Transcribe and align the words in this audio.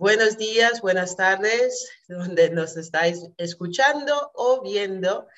Buenos 0.00 0.38
días, 0.38 0.80
buenas 0.80 1.14
tardes, 1.14 1.90
donde 2.08 2.48
nos 2.48 2.74
estáis 2.78 3.20
escuchando 3.36 4.32
o 4.34 4.62
viendo. 4.62 5.28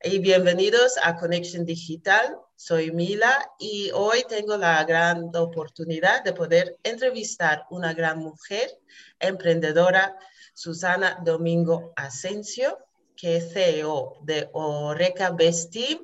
Y 0.00 0.20
bienvenidos 0.20 0.94
a 1.02 1.16
Conexión 1.16 1.64
Digital. 1.64 2.38
Soy 2.54 2.92
Mila 2.92 3.50
y 3.58 3.90
hoy 3.92 4.22
tengo 4.28 4.56
la 4.56 4.84
gran 4.84 5.34
oportunidad 5.34 6.22
de 6.22 6.34
poder 6.34 6.78
entrevistar 6.84 7.64
una 7.68 7.94
gran 7.94 8.20
mujer 8.20 8.70
emprendedora, 9.18 10.16
Susana 10.54 11.18
Domingo 11.24 11.92
Asensio, 11.96 12.78
que 13.16 13.38
es 13.38 13.52
CEO 13.52 14.18
de 14.22 14.48
Oreca 14.52 15.30
Besti, 15.30 16.00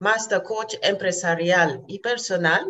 Master 0.00 0.42
Coach 0.42 0.74
empresarial 0.82 1.84
y 1.86 2.00
personal 2.00 2.66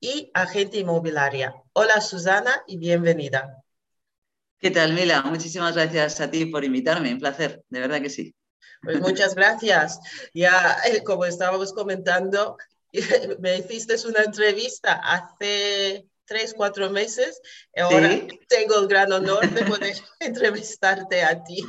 y 0.00 0.30
agente 0.32 0.78
inmobiliaria. 0.78 1.52
Hola 1.74 2.00
Susana 2.00 2.62
y 2.66 2.78
bienvenida. 2.78 3.62
¿Qué 4.60 4.70
tal, 4.70 4.92
Mila? 4.92 5.22
Muchísimas 5.22 5.74
gracias 5.74 6.20
a 6.20 6.30
ti 6.30 6.44
por 6.44 6.62
invitarme. 6.64 7.14
Un 7.14 7.18
placer, 7.18 7.64
de 7.70 7.80
verdad 7.80 8.02
que 8.02 8.10
sí. 8.10 8.34
Pues 8.82 9.00
muchas 9.00 9.34
gracias. 9.34 9.98
Ya, 10.34 10.76
eh, 10.84 11.02
como 11.02 11.24
estábamos 11.24 11.72
comentando, 11.72 12.58
me 13.40 13.56
hiciste 13.56 13.94
una 14.06 14.22
entrevista 14.22 15.00
hace 15.02 16.04
tres, 16.26 16.52
cuatro 16.54 16.90
meses. 16.90 17.40
Ahora 17.74 18.10
tengo 18.48 18.78
el 18.80 18.86
gran 18.86 19.10
honor 19.10 19.48
de 19.48 19.64
poder 19.64 19.96
entrevistarte 20.20 21.22
a 21.22 21.42
ti. 21.42 21.64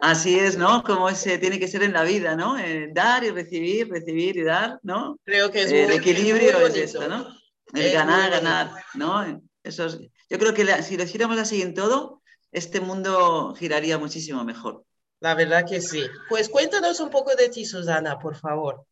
Así 0.00 0.38
es, 0.38 0.56
¿no? 0.56 0.84
Como 0.84 1.08
ese 1.08 1.38
tiene 1.38 1.58
que 1.58 1.66
ser 1.66 1.82
en 1.82 1.92
la 1.92 2.04
vida, 2.04 2.36
¿no? 2.36 2.56
Eh, 2.56 2.90
dar 2.92 3.24
y 3.24 3.30
recibir, 3.30 3.88
recibir 3.88 4.36
y 4.36 4.44
dar, 4.44 4.78
¿no? 4.84 5.18
Creo 5.24 5.50
que 5.50 5.62
es 5.62 5.72
eh, 5.72 5.84
El 5.84 5.90
equilibrio 5.90 6.64
es 6.68 6.76
esto, 6.76 7.08
¿no? 7.08 7.26
El 7.74 7.92
ganar, 7.92 8.30
ganar, 8.30 8.70
¿no? 8.94 9.42
Eso 9.64 9.86
es, 9.86 9.98
yo 10.32 10.38
creo 10.38 10.54
que 10.54 10.82
si 10.82 10.96
lo 10.96 11.04
hiciéramos 11.04 11.38
así 11.38 11.60
en 11.60 11.74
todo, 11.74 12.22
este 12.52 12.80
mundo 12.80 13.54
giraría 13.54 13.98
muchísimo 13.98 14.42
mejor. 14.44 14.82
La 15.20 15.34
verdad 15.34 15.66
que 15.68 15.82
sí. 15.82 16.04
Pues 16.30 16.48
cuéntanos 16.48 17.00
un 17.00 17.10
poco 17.10 17.36
de 17.36 17.50
ti, 17.50 17.66
Susana, 17.66 18.18
por 18.18 18.34
favor. 18.36 18.86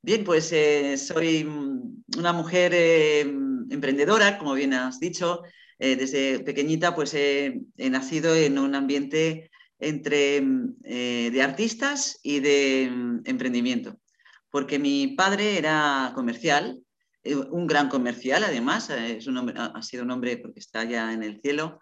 Bien, 0.00 0.24
pues 0.24 0.50
eh, 0.50 0.96
soy 0.98 1.48
una 2.18 2.32
mujer 2.32 2.72
eh, 2.74 3.20
emprendedora, 3.20 4.38
como 4.38 4.54
bien 4.54 4.74
has 4.74 4.98
dicho. 4.98 5.42
Eh, 5.78 5.94
desde 5.94 6.40
pequeñita 6.40 6.96
pues 6.96 7.14
he 7.14 7.62
nacido 7.76 8.34
en 8.34 8.58
un 8.58 8.74
ambiente 8.74 9.52
entre 9.78 10.40
de 10.40 11.42
artistas 11.42 12.18
y 12.24 12.40
de 12.40 12.84
emprendimiento, 13.24 14.00
porque 14.50 14.80
mi 14.80 15.14
padre 15.16 15.58
era 15.58 16.10
comercial 16.16 16.82
eh, 17.24 17.36
un 17.36 17.66
gran 17.66 17.88
comercial, 17.88 18.42
además, 18.44 18.90
eh, 18.90 19.18
es 19.18 19.26
un 19.26 19.38
ha 19.56 19.82
sido 19.82 20.02
un 20.02 20.10
hombre 20.10 20.38
porque 20.38 20.60
está 20.60 20.84
ya 20.84 21.12
en 21.12 21.22
el 21.22 21.40
cielo. 21.40 21.80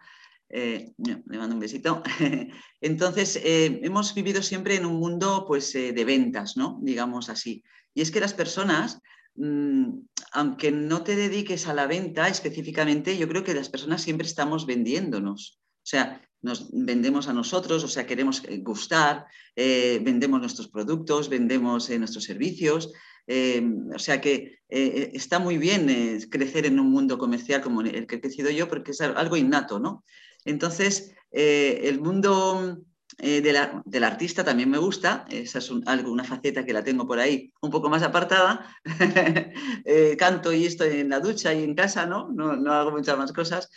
Eh, 0.53 0.93
le 0.99 1.39
mando 1.39 1.55
un 1.55 1.61
besito. 1.61 2.03
Entonces, 2.81 3.41
hemos 3.43 4.15
vivido 4.15 4.43
siempre 4.43 4.75
en 4.75 4.85
un 4.85 4.99
mundo 4.99 5.45
pues, 5.47 5.73
de 5.73 6.05
ventas, 6.05 6.57
¿no? 6.57 6.79
Digamos 6.83 7.29
así. 7.29 7.63
Y 7.95 8.03
es 8.03 8.11
que 8.11 8.21
las 8.21 8.35
personas, 8.35 9.01
mm, 9.37 10.01
aunque 10.33 10.73
no 10.73 11.05
te 11.05 11.15
dediques 11.15 11.69
a 11.69 11.75
la 11.75 11.87
venta 11.87 12.29
específicamente, 12.29 13.17
yo 13.17 13.29
creo 13.29 13.45
que 13.45 13.55
las 13.55 13.69
personas 13.69 14.03
siempre 14.03 14.27
estamos 14.27 14.67
vendiéndonos. 14.67 15.61
O 15.77 15.87
sea, 15.87 16.21
nos 16.43 16.69
vendemos 16.73 17.29
a 17.29 17.33
nosotros, 17.33 17.85
o 17.85 17.89
sea, 17.89 18.07
queremos 18.07 18.43
gustar, 18.61 19.27
vendemos 19.55 20.41
nuestros 20.41 20.69
productos, 20.69 21.29
vendemos 21.29 21.91
nuestros 21.91 22.25
servicios, 22.25 22.91
Em, 23.33 23.89
o 23.95 23.99
sea 24.01 24.21
que 24.21 24.33
eh, 24.33 24.59
eh, 24.69 25.11
está 25.15 25.39
muy 25.39 25.57
bien 25.57 25.89
eh, 25.89 26.19
crecer 26.29 26.67
en 26.67 26.81
un 26.81 26.91
mundo 26.91 27.17
comercial 27.17 27.61
como 27.61 27.81
el 27.83 28.05
que 28.09 28.17
he 28.17 28.21
crecido 28.21 28.51
yo 28.51 28.69
porque 28.69 28.91
es 28.91 29.01
algo 29.01 29.37
innato, 29.37 29.79
¿no? 29.79 30.05
Entonces, 30.45 31.15
el 31.31 32.01
mundo 32.01 32.79
del 33.19 34.05
artista 34.05 34.43
también 34.43 34.69
me 34.69 34.79
gusta, 34.79 35.27
esa 35.31 35.59
es 35.61 35.71
algo, 35.87 36.11
una 36.11 36.25
faceta 36.25 36.65
que 36.65 36.73
la 36.73 36.83
tengo 36.83 37.07
por 37.07 37.21
ahí 37.21 37.53
un 37.61 37.71
poco 37.71 37.89
más 37.89 38.03
apartada. 38.03 38.67
canto 40.19 40.53
y 40.53 40.65
estoy 40.65 40.99
en 41.01 41.11
la 41.11 41.21
ducha 41.21 41.55
y 41.55 41.63
en 41.63 41.77
casa, 41.77 42.07
¿no? 42.07 42.31
No, 42.33 42.73
hago 42.73 42.91
muchas 42.91 43.17
más 43.17 43.33
cosas, 43.33 43.71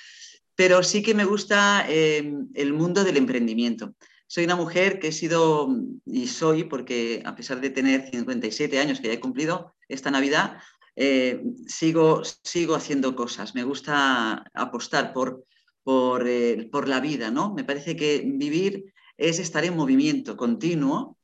pero 0.56 0.82
sí 0.82 1.04
que 1.04 1.14
me 1.14 1.26
gusta 1.26 1.86
el 1.88 2.74
mundo 2.74 3.04
del 3.04 3.18
emprendimiento. 3.18 3.94
Soy 4.34 4.46
una 4.46 4.56
mujer 4.56 4.98
que 4.98 5.10
he 5.10 5.12
sido 5.12 5.70
y 6.08 6.28
soy, 6.28 6.64
porque 6.64 7.22
a 7.24 7.36
pesar 7.36 7.62
de 7.62 7.70
tener 7.70 8.10
57 8.10 8.80
años 8.80 9.00
que 9.00 9.10
ya 9.10 9.14
he 9.14 9.20
cumplido 9.20 9.76
esta 9.88 10.10
Navidad, 10.10 10.58
eh, 10.96 11.44
sigo, 11.68 12.24
sigo 12.42 12.74
haciendo 12.74 13.16
cosas. 13.16 13.54
Me 13.54 13.64
gusta 13.64 14.44
apostar 14.56 15.14
por, 15.14 15.46
por, 15.84 16.28
eh, 16.28 16.68
por, 16.72 16.88
la 16.88 17.00
vida, 17.00 17.30
¿no? 17.30 17.54
Me 17.54 17.64
parece 17.64 17.96
que 17.96 18.24
vivir 18.26 18.92
es 19.18 19.38
estar 19.38 19.66
en 19.66 19.76
movimiento 19.76 20.36
continuo 20.36 21.20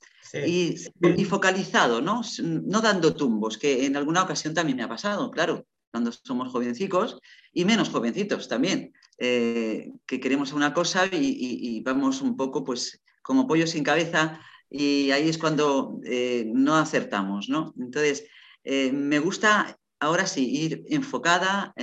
y, 0.45 0.75
y, 1.01 1.25
focalizado, 1.25 2.01
¿no? 2.01 2.21
No 2.43 2.79
dando 2.79 3.15
tumbos, 3.15 3.57
que 3.57 3.87
en 3.87 3.97
alguna 3.97 4.21
ocasión 4.21 4.53
también 4.53 4.77
me 4.77 4.83
ha 4.83 4.87
pasado, 4.87 5.31
claro, 5.31 5.65
cuando 5.91 6.11
somos 6.11 6.49
jovencicos 6.49 7.19
y 7.51 7.65
menos 7.65 7.89
jovencitos 7.89 8.47
también. 8.47 8.93
Eh, 9.21 9.91
que 10.05 10.21
queremos 10.21 10.53
una 10.53 10.73
cosa 10.73 11.05
y, 11.11 11.81
vamos 11.81 12.21
un 12.21 12.37
poco 12.37 12.63
pues 12.63 13.01
como 13.21 13.47
pollo 13.47 13.67
sin 13.67 13.83
cabeza 13.83 14.39
y 14.69 15.11
ahí 15.11 15.27
es 15.27 15.37
cuando 15.37 15.99
eh, 16.05 16.49
no 16.53 16.77
acertamos, 16.77 17.49
¿no? 17.49 17.73
Entonces, 17.77 18.25
eh, 18.63 18.93
me 18.93 19.19
gusta 19.19 19.77
ahora 19.99 20.25
sí 20.25 20.49
ir 20.49 20.85
enfocada, 20.87 21.73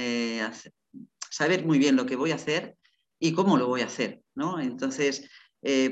saber 1.28 1.66
muy 1.66 1.78
bien 1.78 1.96
lo 1.96 2.06
que 2.06 2.16
voy 2.16 2.30
a 2.30 2.36
hacer 2.36 2.76
y 3.20 3.32
cómo 3.32 3.58
lo 3.58 3.66
voy 3.66 3.82
a 3.82 3.86
hacer, 3.86 4.22
¿no? 4.34 4.58
Entonces, 4.58 5.28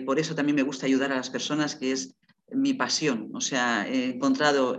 por 0.06 0.18
eso 0.18 0.34
también 0.34 0.56
me 0.56 0.62
gusta 0.62 0.86
ayudar 0.86 1.12
a 1.12 1.16
las 1.16 1.28
personas, 1.28 1.76
que 1.76 1.92
es 1.92 2.16
mi 2.48 2.72
pasión. 2.72 3.30
O 3.34 3.42
sea, 3.42 3.86
he 3.86 4.14
encontrado 4.14 4.78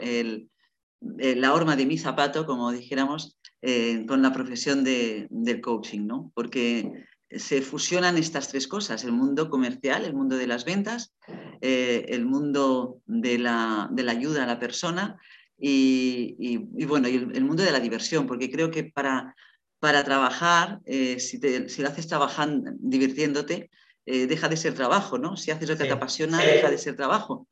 la 1.01 1.53
horma 1.53 1.75
de 1.75 1.85
mi 1.85 1.99
zapato, 1.99 2.47
como 2.47 2.71
dijéramos, 2.71 3.37
eh, 3.61 4.05
con 4.05 4.21
la 4.21 4.31
profesión 4.31 4.83
del 4.83 5.61
coaching, 5.61 6.05
¿no? 6.05 6.31
Porque 6.35 6.91
se 7.29 7.61
fusionan 7.61 8.17
estas 8.17 8.49
tres 8.49 8.67
cosas, 8.67 9.03
el 9.03 9.11
mundo 9.11 9.49
comercial, 9.49 10.05
el 10.05 10.13
mundo 10.13 10.37
de 10.37 10.45
las 10.45 10.65
ventas, 10.65 11.15
eh, 11.61 12.05
el 12.09 12.25
mundo 12.25 13.01
de 13.05 13.39
la, 13.39 13.89
ayuda 14.07 14.43
a 14.43 14.47
la 14.47 14.59
persona 14.59 15.19
y, 15.57 16.57
bueno, 16.85 17.07
el, 17.07 17.43
mundo 17.43 17.63
de 17.63 17.71
la 17.71 17.79
diversión, 17.79 18.27
porque 18.27 18.51
creo 18.51 18.69
que 18.69 18.83
para, 18.83 19.35
para 19.79 20.03
trabajar, 20.03 20.81
eh, 20.85 21.19
si, 21.19 21.39
lo 21.39 21.87
haces 21.87 22.07
trabajando, 22.07 22.71
divirtiéndote, 22.77 23.71
deja 24.05 24.47
de 24.47 24.57
ser 24.57 24.75
trabajo, 24.75 25.17
¿no? 25.17 25.35
Si 25.35 25.49
haces 25.49 25.67
lo 25.67 25.75
que 25.75 25.85
te 25.85 25.91
apasiona, 25.91 26.37
deja 26.37 26.69
de 26.69 26.77
ser 26.77 26.95
trabajo. 26.95 27.47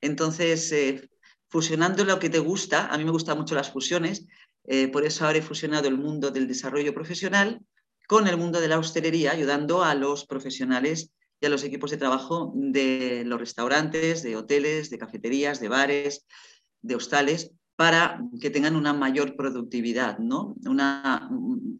Entonces, 0.00 0.72
fusionando 1.48 2.06
lo 2.06 2.18
que 2.18 2.30
te 2.30 2.38
gusta, 2.38 2.86
a 2.86 2.96
mí 2.96 3.04
me 3.04 3.10
gustan 3.10 3.36
mucho 3.36 3.54
las 3.54 3.70
fusiones, 3.70 4.26
eh, 4.70 4.88
por 4.88 5.04
eso 5.04 5.24
ahora 5.24 5.38
he 5.38 5.42
fusionado 5.42 5.88
el 5.88 5.96
mundo 5.96 6.30
del 6.30 6.46
desarrollo 6.46 6.92
profesional 6.92 7.60
con 8.06 8.28
el 8.28 8.36
mundo 8.36 8.60
de 8.60 8.68
la 8.68 8.78
hostelería, 8.78 9.32
ayudando 9.32 9.82
a 9.82 9.94
los 9.94 10.26
profesionales 10.26 11.10
y 11.40 11.46
a 11.46 11.48
los 11.48 11.64
equipos 11.64 11.90
de 11.90 11.96
trabajo 11.96 12.52
de 12.54 13.22
los 13.24 13.40
restaurantes, 13.40 14.22
de 14.22 14.36
hoteles, 14.36 14.90
de 14.90 14.98
cafeterías, 14.98 15.60
de 15.60 15.68
bares, 15.68 16.26
de 16.82 16.94
hostales, 16.96 17.52
para 17.76 18.20
que 18.40 18.50
tengan 18.50 18.76
una 18.76 18.92
mayor 18.92 19.36
productividad, 19.36 20.18
¿no? 20.18 20.54
Una, 20.66 21.30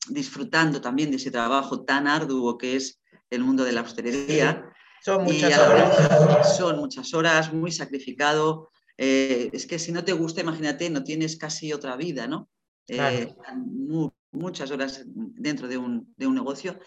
disfrutando 0.09 0.81
también 0.81 1.11
de 1.11 1.17
ese 1.17 1.31
trabajo 1.31 1.85
tan 1.85 2.07
arduo 2.07 2.57
que 2.57 2.77
es 2.77 3.01
el 3.31 3.43
mundo 3.43 3.65
de 3.65 3.73
la 3.73 3.83
hostelería. 3.83 4.65
Son 5.03 5.25
muchas 5.25 5.59
horas. 5.59 6.57
Son 6.57 6.79
muchas 6.79 7.13
horas, 7.13 7.53
muy 7.53 7.73
sacrificado. 7.73 8.71
Eh, 8.97 9.51
es 9.53 9.67
que 9.67 9.79
si 9.79 9.93
no 9.93 10.05
te 10.05 10.13
gusta, 10.13 10.41
imagínate, 10.41 10.89
no 10.89 11.05
tienes 11.05 11.37
casi 11.37 11.73
otra 11.73 11.97
vida, 11.97 12.27
¿no? 12.27 12.49
Eh, 12.89 13.35
muchas 14.33 14.71
horas 14.71 15.03
dentro 15.07 15.69
de 15.69 15.79
un, 15.79 16.15
negocio. 16.19 16.79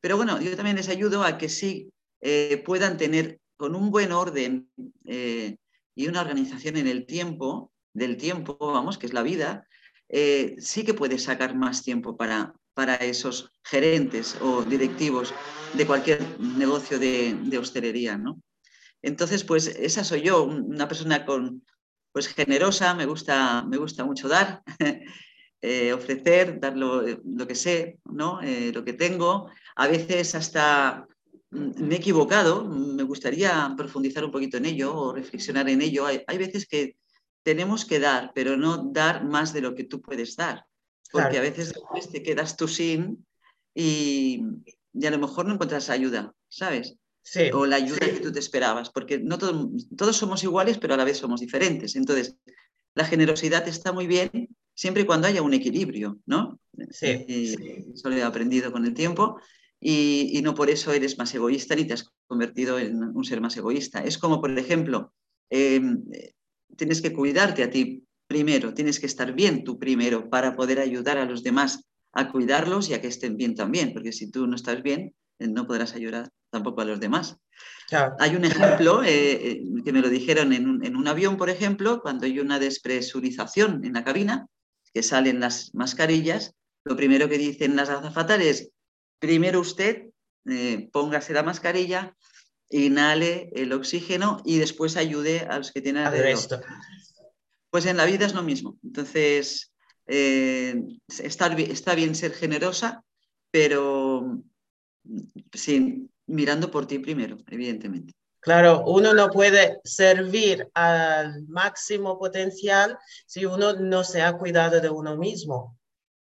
Pero 0.00 0.16
bueno, 0.16 0.40
yo 0.40 0.56
también 0.56 0.76
les 0.76 0.88
ayudo 0.88 1.22
a 1.22 1.38
que 1.38 1.48
sí 1.48 1.92
eh, 2.20 2.62
puedan 2.64 2.96
tener 2.96 3.40
con 3.56 3.74
un 3.74 3.90
buen 3.90 4.12
orden 4.12 4.70
eh, 5.04 5.56
y 5.94 6.08
una 6.08 6.22
organización 6.22 6.76
en 6.78 6.86
el 6.86 7.04
tiempo, 7.06 7.72
del 7.92 8.16
tiempo, 8.16 8.56
vamos, 8.58 8.96
que 8.96 9.06
es 9.06 9.12
la 9.12 9.22
vida, 9.22 9.66
sí 10.58 10.84
que 10.84 10.94
puedes 10.94 11.24
sacar 11.24 11.54
más 11.54 11.84
tiempo 11.84 12.16
para, 12.16 12.54
para 12.74 12.96
esos 12.96 13.52
gerentes 13.62 14.36
o 14.40 14.62
directivos 14.62 15.32
de 15.74 15.86
cualquier 15.86 16.40
negocio 16.40 16.98
de, 16.98 17.34
de 17.34 17.58
hostelería, 17.58 18.16
¿no? 18.16 18.40
Entonces, 19.02 19.44
pues 19.44 19.66
esa 19.66 20.02
soy 20.04 20.22
yo, 20.22 20.44
una 20.44 20.88
persona 20.88 21.24
con, 21.24 21.64
pues 22.12 22.28
generosa, 22.28 22.94
me 22.94 23.06
gusta, 23.06 23.64
me 23.64 23.76
gusta 23.76 24.04
mucho 24.04 24.28
dar 24.28 24.62
Eh, 25.62 25.92
ofrecer, 25.92 26.58
dar 26.58 26.74
lo, 26.74 27.04
que 27.46 27.54
sé, 27.54 27.98
¿no? 28.06 28.40
Eh, 28.40 28.72
lo 28.72 28.82
que 28.82 28.94
tengo. 28.94 29.50
A 29.76 29.88
veces 29.88 30.34
hasta 30.34 31.06
mm, 31.50 31.84
me 31.84 31.96
he 31.96 31.98
equivocado, 31.98 32.64
me 32.64 33.02
gustaría 33.02 33.74
profundizar 33.76 34.24
un 34.24 34.30
poquito 34.30 34.56
en 34.56 34.64
ello 34.64 34.96
o 34.96 35.12
reflexionar 35.12 35.68
en 35.68 35.82
ello. 35.82 36.06
Hay, 36.06 36.38
veces 36.38 36.66
que 36.66 36.96
tenemos 37.42 37.84
que 37.84 38.00
dar, 38.00 38.32
pero 38.34 38.56
no 38.56 38.90
dar 38.90 39.26
más 39.26 39.52
de 39.52 39.60
lo 39.60 39.74
que 39.74 39.84
tú 39.84 40.00
puedes 40.00 40.34
dar, 40.34 40.64
porque 41.12 41.36
a 41.36 41.42
veces 41.42 41.74
te 42.10 42.22
quedas 42.22 42.56
tú 42.56 42.66
sin 42.66 43.26
y, 43.74 44.42
y 44.94 45.06
a 45.06 45.10
lo 45.10 45.18
mejor 45.18 45.44
no 45.44 45.54
encuentras 45.54 45.90
ayuda, 45.90 46.32
¿sabes? 46.48 46.96
Sí, 47.22 47.50
o 47.52 47.66
la 47.66 47.76
ayuda 47.76 47.98
que 47.98 48.20
tú 48.20 48.32
te 48.32 48.38
esperabas, 48.38 48.88
porque 48.88 49.18
no 49.18 49.36
todos 49.36 50.16
somos 50.16 50.42
iguales, 50.42 50.78
pero 50.78 50.94
a 50.94 50.96
la 50.96 51.04
vez 51.04 51.18
somos 51.18 51.40
diferentes. 51.40 51.96
Entonces, 51.96 52.36
la 52.94 53.04
generosidad 53.04 53.68
está 53.68 53.92
muy 53.92 54.06
bien 54.06 54.48
siempre 54.80 55.02
y 55.02 55.04
cuando 55.04 55.26
haya 55.26 55.42
un 55.42 55.52
equilibrio, 55.52 56.20
¿no? 56.24 56.58
Sí, 56.90 57.06
Eso 57.94 58.08
lo 58.08 58.16
he 58.16 58.22
aprendido 58.22 58.72
con 58.72 58.86
el 58.86 58.94
tiempo 58.94 59.38
y, 59.78 60.40
no 60.42 60.54
por 60.54 60.70
eso 60.70 60.90
eres 60.90 61.18
más 61.18 61.34
egoísta 61.34 61.74
ni 61.74 61.84
te 61.84 61.92
has 61.92 62.08
convertido 62.26 62.78
en 62.78 62.96
un 63.14 63.22
ser 63.22 63.42
más 63.42 63.54
egoísta. 63.58 64.02
Es 64.02 64.16
como, 64.16 64.40
por 64.40 64.58
ejemplo, 64.58 65.12
em, 65.50 66.02
tienes 66.78 67.02
que 67.02 67.12
cuidarte 67.12 67.62
a 67.62 67.70
ti 67.70 68.04
primero, 68.26 68.72
tienes 68.72 68.98
que 68.98 69.04
estar 69.04 69.34
bien 69.34 69.64
tú 69.64 69.78
primero 69.78 70.30
para 70.30 70.56
poder 70.56 70.78
ayudar 70.78 71.18
a 71.18 71.26
los 71.26 71.42
demás 71.42 71.84
a 72.12 72.32
cuidarlos 72.32 72.88
y 72.88 72.94
a 72.94 73.02
que 73.02 73.08
estén 73.08 73.36
bien 73.36 73.54
también, 73.54 73.92
porque 73.92 74.12
si 74.12 74.30
tú 74.30 74.46
no 74.46 74.56
estás 74.56 74.82
bien, 74.82 75.14
eh, 75.40 75.46
no 75.46 75.66
podrás 75.66 75.94
ayudar 75.94 76.30
tampoco 76.48 76.80
a 76.80 76.86
los 76.86 77.00
demás. 77.00 77.36
Hay 78.18 78.34
un 78.34 78.46
ejemplo 78.46 79.02
eh, 79.02 79.32
eh, 79.32 79.62
que 79.84 79.92
me 79.92 80.00
lo 80.00 80.08
dijeron 80.08 80.54
en 80.54 80.66
un, 80.66 80.82
en 80.86 80.96
un, 80.96 81.06
avión, 81.06 81.36
por 81.36 81.50
ejemplo, 81.50 82.00
cuando 82.00 82.24
hay 82.24 82.40
una 82.40 82.58
despresurización 82.58 83.84
en 83.84 83.92
la 83.92 84.04
cabina, 84.04 84.46
que 84.92 85.02
salen 85.02 85.40
las 85.40 85.74
mascarillas, 85.74 86.54
lo 86.84 86.96
primero 86.96 87.28
que 87.28 87.38
dicen 87.38 87.76
las 87.76 87.90
azafatas 87.90 88.40
es, 88.40 88.70
primero 89.18 89.60
usted 89.60 90.10
póngase 90.92 91.32
la 91.32 91.42
mascarilla, 91.42 92.16
inhale 92.70 93.50
el 93.54 93.72
oxígeno 93.72 94.42
y 94.44 94.58
después 94.58 94.96
ayude 94.96 95.40
a 95.40 95.58
los 95.58 95.72
que 95.72 95.82
tienen 95.82 96.04
alrededor. 96.04 96.64
Pues 97.70 97.86
en 97.86 97.96
la 97.96 98.06
vida 98.06 98.26
es 98.26 98.34
lo 98.34 98.42
mismo. 98.42 98.78
Entonces, 98.82 99.72
está, 100.06 101.46
está 101.46 101.94
bien 101.94 102.14
ser 102.14 102.32
generosa, 102.32 103.04
pero 103.50 104.42
sí, 105.52 106.08
mirando 106.26 106.70
por 106.70 106.86
ti 106.86 106.98
primero, 106.98 107.38
evidentemente. 107.48 108.14
Claro, 108.40 108.84
uno 108.86 109.12
no 109.12 109.28
puede 109.28 109.80
servir 109.84 110.70
al 110.72 111.46
máximo 111.46 112.18
potencial 112.18 112.98
si 113.26 113.44
uno 113.44 113.74
no 113.74 114.02
se 114.02 114.22
ha 114.22 114.32
cuidado 114.32 114.80
de 114.80 114.88
uno 114.88 115.16
mismo. 115.16 115.78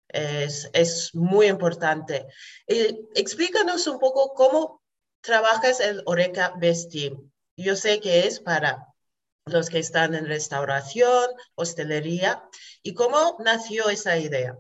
Es, 0.08 0.70
es 0.74 1.16
muy 1.16 1.48
importante. 1.48 2.28
Explícanos 2.68 3.88
un 3.88 3.98
poco 3.98 4.34
cómo 4.36 4.84
trabajas 5.22 5.80
el 5.80 6.04
Oreca 6.06 6.54
Best 6.58 6.92
Team. 6.92 7.32
Yo 7.58 7.76
sé 7.76 8.00
que 8.00 8.28
es 8.28 8.40
para 8.40 8.88
los 9.46 9.70
que 9.70 9.80
están 9.80 10.14
en 10.14 10.28
restauración, 10.28 11.26
hostelería, 11.56 12.44
y 12.84 12.94
cómo 12.94 13.38
nació 13.44 13.90
esa 13.90 14.18
idea. 14.18 14.56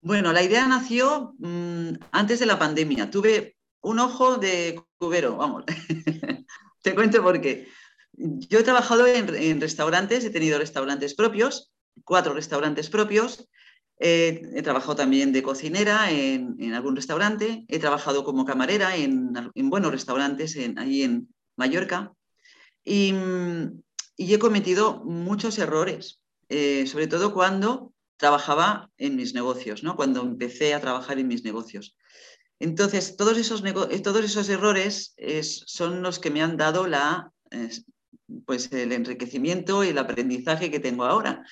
Bueno, 0.00 0.32
la 0.32 0.42
idea 0.42 0.66
nació 0.66 1.34
mm, 1.38 1.94
antes 2.12 2.40
de 2.40 2.46
la 2.46 2.58
pandemia. 2.58 3.10
Tuve 3.10 3.56
un 3.82 3.98
ojo 3.98 4.38
de 4.38 4.82
cubero, 4.98 5.36
vamos. 5.36 5.64
Te 6.82 6.94
cuento 6.94 7.22
por 7.22 7.40
qué. 7.40 7.68
Yo 8.14 8.58
he 8.58 8.62
trabajado 8.62 9.06
en, 9.06 9.60
restaurantes, 9.60 10.24
he 10.24 10.30
tenido 10.30 10.58
restaurantes 10.58 11.14
propios, 11.14 11.72
cuatro 12.04 12.34
restaurantes 12.34 12.90
propios. 12.90 13.48
he 13.98 14.62
trabajado 14.62 14.96
también 14.96 15.32
de 15.32 15.42
cocinera 15.42 16.10
en, 16.10 16.74
algún 16.74 16.96
restaurante. 16.96 17.64
He 17.68 17.78
trabajado 17.78 18.24
como 18.24 18.44
camarera 18.44 18.96
en, 18.96 19.32
buenos 19.70 19.92
restaurantes 19.92 20.56
en, 20.56 20.78
ahí 20.78 21.02
en 21.02 21.28
Mallorca. 21.56 22.12
Y, 22.84 23.14
he 24.16 24.38
cometido 24.38 25.02
muchos 25.04 25.58
errores, 25.58 26.20
eh, 26.48 26.86
sobre 26.86 27.08
todo 27.08 27.34
cuando 27.34 27.92
trabajaba 28.16 28.90
en 28.96 29.16
mis 29.16 29.34
negocios, 29.34 29.82
¿no? 29.82 29.96
cuando 29.96 30.22
empecé 30.22 30.74
a 30.74 30.80
trabajar 30.80 31.18
en 31.18 31.26
mis 31.26 31.44
negocios. 31.44 31.96
Entonces, 32.62 33.16
todos 33.16 33.36
esos, 33.38 33.64
eh, 33.64 34.00
todos 34.00 34.24
esos 34.24 34.48
errores 34.48 35.16
son 35.66 36.00
los 36.00 36.20
que 36.20 36.30
me 36.30 36.42
han 36.42 36.56
dado 36.56 36.86
la, 36.86 37.32
pues 38.46 38.70
el 38.72 38.92
enriquecimiento 38.92 39.82
y 39.82 39.88
el 39.88 39.98
aprendizaje 39.98 40.70
que 40.70 40.78
tengo 40.78 41.04
ahora. 41.04 41.44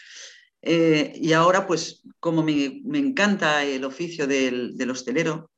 Eh, 0.63 1.13
y 1.17 1.33
ahora, 1.33 1.67
pues 1.67 2.03
como 2.21 2.45
me, 2.45 2.83
encanta 2.95 3.65
el 3.65 3.85
oficio 3.85 4.29
del, 4.29 4.77
del, 4.77 4.91
hostelero, 4.91 5.51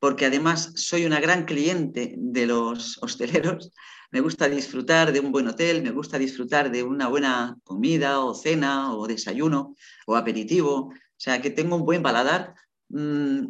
porque 0.00 0.26
además 0.26 0.72
soy 0.74 1.04
una 1.04 1.20
gran 1.20 1.44
cliente 1.44 2.16
de 2.18 2.46
los 2.46 2.98
hosteleros, 3.02 3.70
me 4.10 4.20
gusta 4.20 4.48
disfrutar 4.48 5.12
de 5.12 5.20
un 5.20 5.30
buen 5.30 5.46
hotel, 5.46 5.80
me 5.80 5.92
gusta 5.92 6.18
disfrutar 6.18 6.72
de 6.72 6.82
una 6.82 7.06
buena 7.06 7.56
comida 7.62 8.18
o 8.18 8.34
cena 8.34 8.96
o 8.96 9.06
desayuno 9.06 9.76
o 10.06 10.16
aperitivo, 10.16 10.88
o 10.88 10.94
sea, 11.16 11.40
que 11.40 11.50
tengo 11.50 11.76
un 11.76 11.84
buen 11.84 12.02
paladar, 12.02 12.54
mm, 12.88 13.46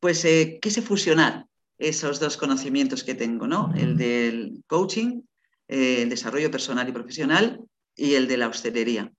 pues 0.00 0.24
eh, 0.24 0.58
quise 0.60 0.82
fusionar 0.82 1.46
esos 1.78 2.20
dos 2.20 2.36
conocimientos 2.36 3.04
que 3.04 3.14
tengo, 3.14 3.46
¿no? 3.46 3.72
El 3.76 3.96
del 3.96 4.62
coaching, 4.66 5.22
eh, 5.68 6.02
el 6.02 6.08
desarrollo 6.08 6.50
personal 6.50 6.88
y 6.88 6.92
profesional 6.92 7.60
y 7.94 8.14
el 8.14 8.28
de 8.28 8.36
la 8.36 8.48
hostelería. 8.48 9.12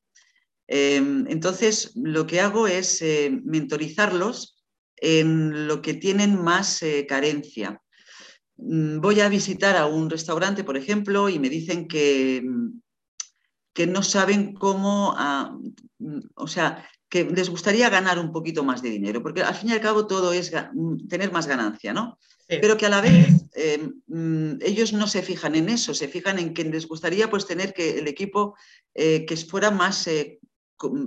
Em, 0.68 1.26
entonces, 1.30 1.92
lo 1.96 2.26
que 2.28 2.42
hago 2.42 2.68
es 2.68 3.02
eh, 3.02 3.32
mentorizarlos 3.44 4.64
en 4.96 5.68
lo 5.68 5.82
que 5.82 5.94
tienen 5.94 6.42
más 6.42 6.84
carencia, 7.08 7.80
Mm, 8.58 9.00
voy 9.00 9.22
a 9.22 9.30
visitar 9.30 9.78
a 9.78 9.86
un 9.86 10.10
restaurante, 10.10 10.64
por 10.64 10.78
ejemplo, 10.78 11.30
y 11.30 11.40
me 11.40 11.50
dicen 11.50 11.88
que, 11.88 12.42
mm, 12.44 12.80
que 13.74 13.88
no 13.88 14.04
saben 14.04 14.54
cómo, 14.54 15.14
ah, 15.18 15.56
mm, 16.00 16.20
o 16.36 16.48
sea, 16.48 16.88
que 17.10 17.24
les 17.24 17.50
gustaría 17.50 17.90
ganar 17.90 18.20
un 18.20 18.32
poquito 18.32 18.64
más 18.64 18.82
de 18.82 18.90
dinero, 18.90 19.24
porque 19.24 19.42
al 19.42 19.56
fin 19.56 19.70
y 19.70 19.74
al 19.74 19.82
cabo 19.82 20.08
todo 20.08 20.34
es 20.34 20.52
tener 21.08 21.32
más 21.32 21.48
ganancia, 21.48 21.94
¿no? 21.94 22.18
Pero 22.48 22.78
que 22.78 22.86
a 22.86 22.90
la 22.90 23.02
vez 23.02 23.46
eh, 23.56 23.90
ellos 24.62 24.94
no 24.94 25.08
se 25.08 25.22
fijan 25.22 25.56
en 25.56 25.68
eso, 25.68 25.94
se 25.94 26.08
fijan 26.08 26.40
en 26.40 26.54
que 26.54 26.64
les 26.64 26.88
gustaría 26.88 27.30
pues 27.30 27.46
tener 27.46 27.74
que 27.74 28.00
el 28.00 28.08
equipo 28.08 28.56
eh, 28.94 29.26
que 29.26 29.36
fuera 29.36 29.70
más, 29.70 30.08
eh, 30.08 30.40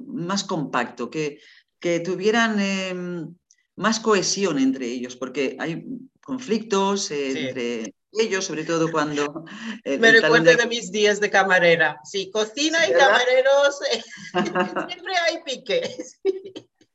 más 0.06 0.44
compacto, 0.44 1.08
que, 1.08 1.40
que 1.78 2.00
tuvieran 2.00 2.60
em, 2.60 3.34
más 3.76 4.00
cohesión 4.00 4.58
entre 4.58 4.86
ellos, 4.86 5.16
porque 5.16 5.56
hay 5.58 5.84
conflictos 6.20 7.10
entre 7.10 7.94
ellos, 8.12 8.44
sobre 8.44 8.64
todo 8.64 8.90
cuando... 8.90 9.44
Me 9.84 10.12
recuerdo 10.12 10.56
de... 10.56 10.66
mis 10.66 10.90
días 10.90 11.20
de 11.20 11.30
camarera. 11.30 12.00
Sí, 12.04 12.30
cocina 12.30 12.78
y 12.88 12.92
camareros, 12.92 13.80
eh, 13.92 14.02
siempre 14.88 15.14
hay 15.16 15.42
piques. 15.44 16.20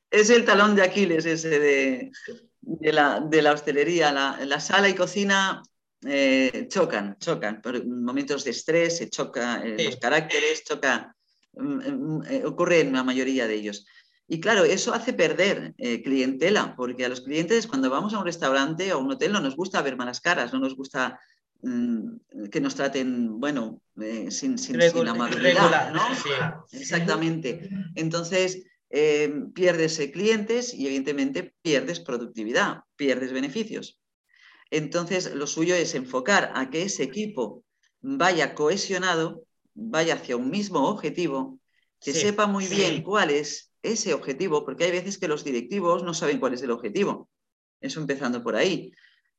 Es 0.09 0.29
el 0.29 0.45
talón 0.45 0.75
de 0.75 0.83
Aquiles 0.83 1.25
ese 1.25 1.59
de, 1.59 2.11
de, 2.61 2.93
la, 2.93 3.19
de 3.19 3.41
la, 3.41 3.53
hostelería. 3.53 4.11
La, 4.11 4.39
la, 4.45 4.59
sala 4.59 4.89
y 4.89 4.95
cocina 4.95 5.61
eh, 6.05 6.67
chocan, 6.69 7.17
chocan. 7.19 7.61
Por 7.61 7.85
momentos 7.85 8.43
de 8.43 8.51
estrés, 8.51 8.97
se 8.97 9.09
choca 9.09 9.61
eh, 9.63 9.83
los 9.83 9.97
caracteres, 9.97 10.63
choca... 10.63 11.15
Mm, 11.53 12.17
mm, 12.17 12.45
ocurre 12.45 12.81
en 12.81 12.93
la 12.93 13.03
mayoría 13.03 13.47
de 13.47 13.55
ellos. 13.55 13.85
Y 14.27 14.39
claro, 14.39 14.63
eso 14.63 14.93
hace 14.93 15.13
perder 15.13 15.75
eh, 15.77 16.01
clientela, 16.01 16.75
porque 16.75 17.05
a 17.05 17.09
los 17.09 17.21
clientes 17.21 17.67
cuando 17.67 17.89
vamos 17.89 18.13
a 18.13 18.19
un 18.19 18.25
restaurante 18.25 18.91
o 18.91 18.97
a 18.97 18.99
un 18.99 19.11
hotel 19.11 19.31
no 19.31 19.39
nos 19.39 19.55
gusta 19.55 19.81
ver 19.83 19.97
malas 19.97 20.19
caras, 20.19 20.51
no 20.51 20.59
nos 20.59 20.75
gusta 20.75 21.19
mm, 21.61 22.47
que 22.51 22.59
nos 22.59 22.73
traten, 22.73 23.39
bueno, 23.39 23.81
eh, 24.01 24.31
sin, 24.31 24.57
sin, 24.57 24.81
amabilidad. 24.81 25.93
¿no? 25.93 26.01
Exactamente. 26.71 27.69
Entonces, 27.93 28.63
eh, 28.89 29.31
pierdes 29.53 29.99
clientes 30.11 30.73
y 30.73 30.87
evidentemente 30.87 31.53
pierdes 31.61 31.99
productividad, 31.99 32.79
pierdes 32.95 33.31
beneficios. 33.31 33.99
Entonces, 34.71 35.33
lo 35.35 35.45
suyo 35.45 35.75
es 35.75 35.93
enfocar 35.93 36.51
a 36.55 36.71
que 36.71 36.81
ese 36.83 37.03
equipo 37.03 37.63
vaya 38.01 38.55
cohesionado, 38.55 39.45
vaya 39.75 40.15
hacia 40.15 40.37
un 40.37 40.49
mismo 40.49 40.87
objetivo, 40.89 41.59
que 42.01 42.13
sepa 42.13 42.47
muy 42.47 42.67
bien 42.67 43.03
cuál 43.03 43.29
es 43.31 43.71
ese 43.91 44.13
objetivo, 44.13 44.65
porque 44.65 44.85
hay 44.85 44.91
veces 44.91 45.17
que 45.17 45.27
los 45.27 45.43
directivos 45.43 46.03
no 46.03 46.13
saben 46.13 46.39
cuál 46.39 46.53
es 46.53 46.61
el 46.61 46.71
objetivo. 46.71 47.29
Eso 47.81 47.99
empezando 47.99 48.43
por 48.43 48.55
ahí. 48.55 48.91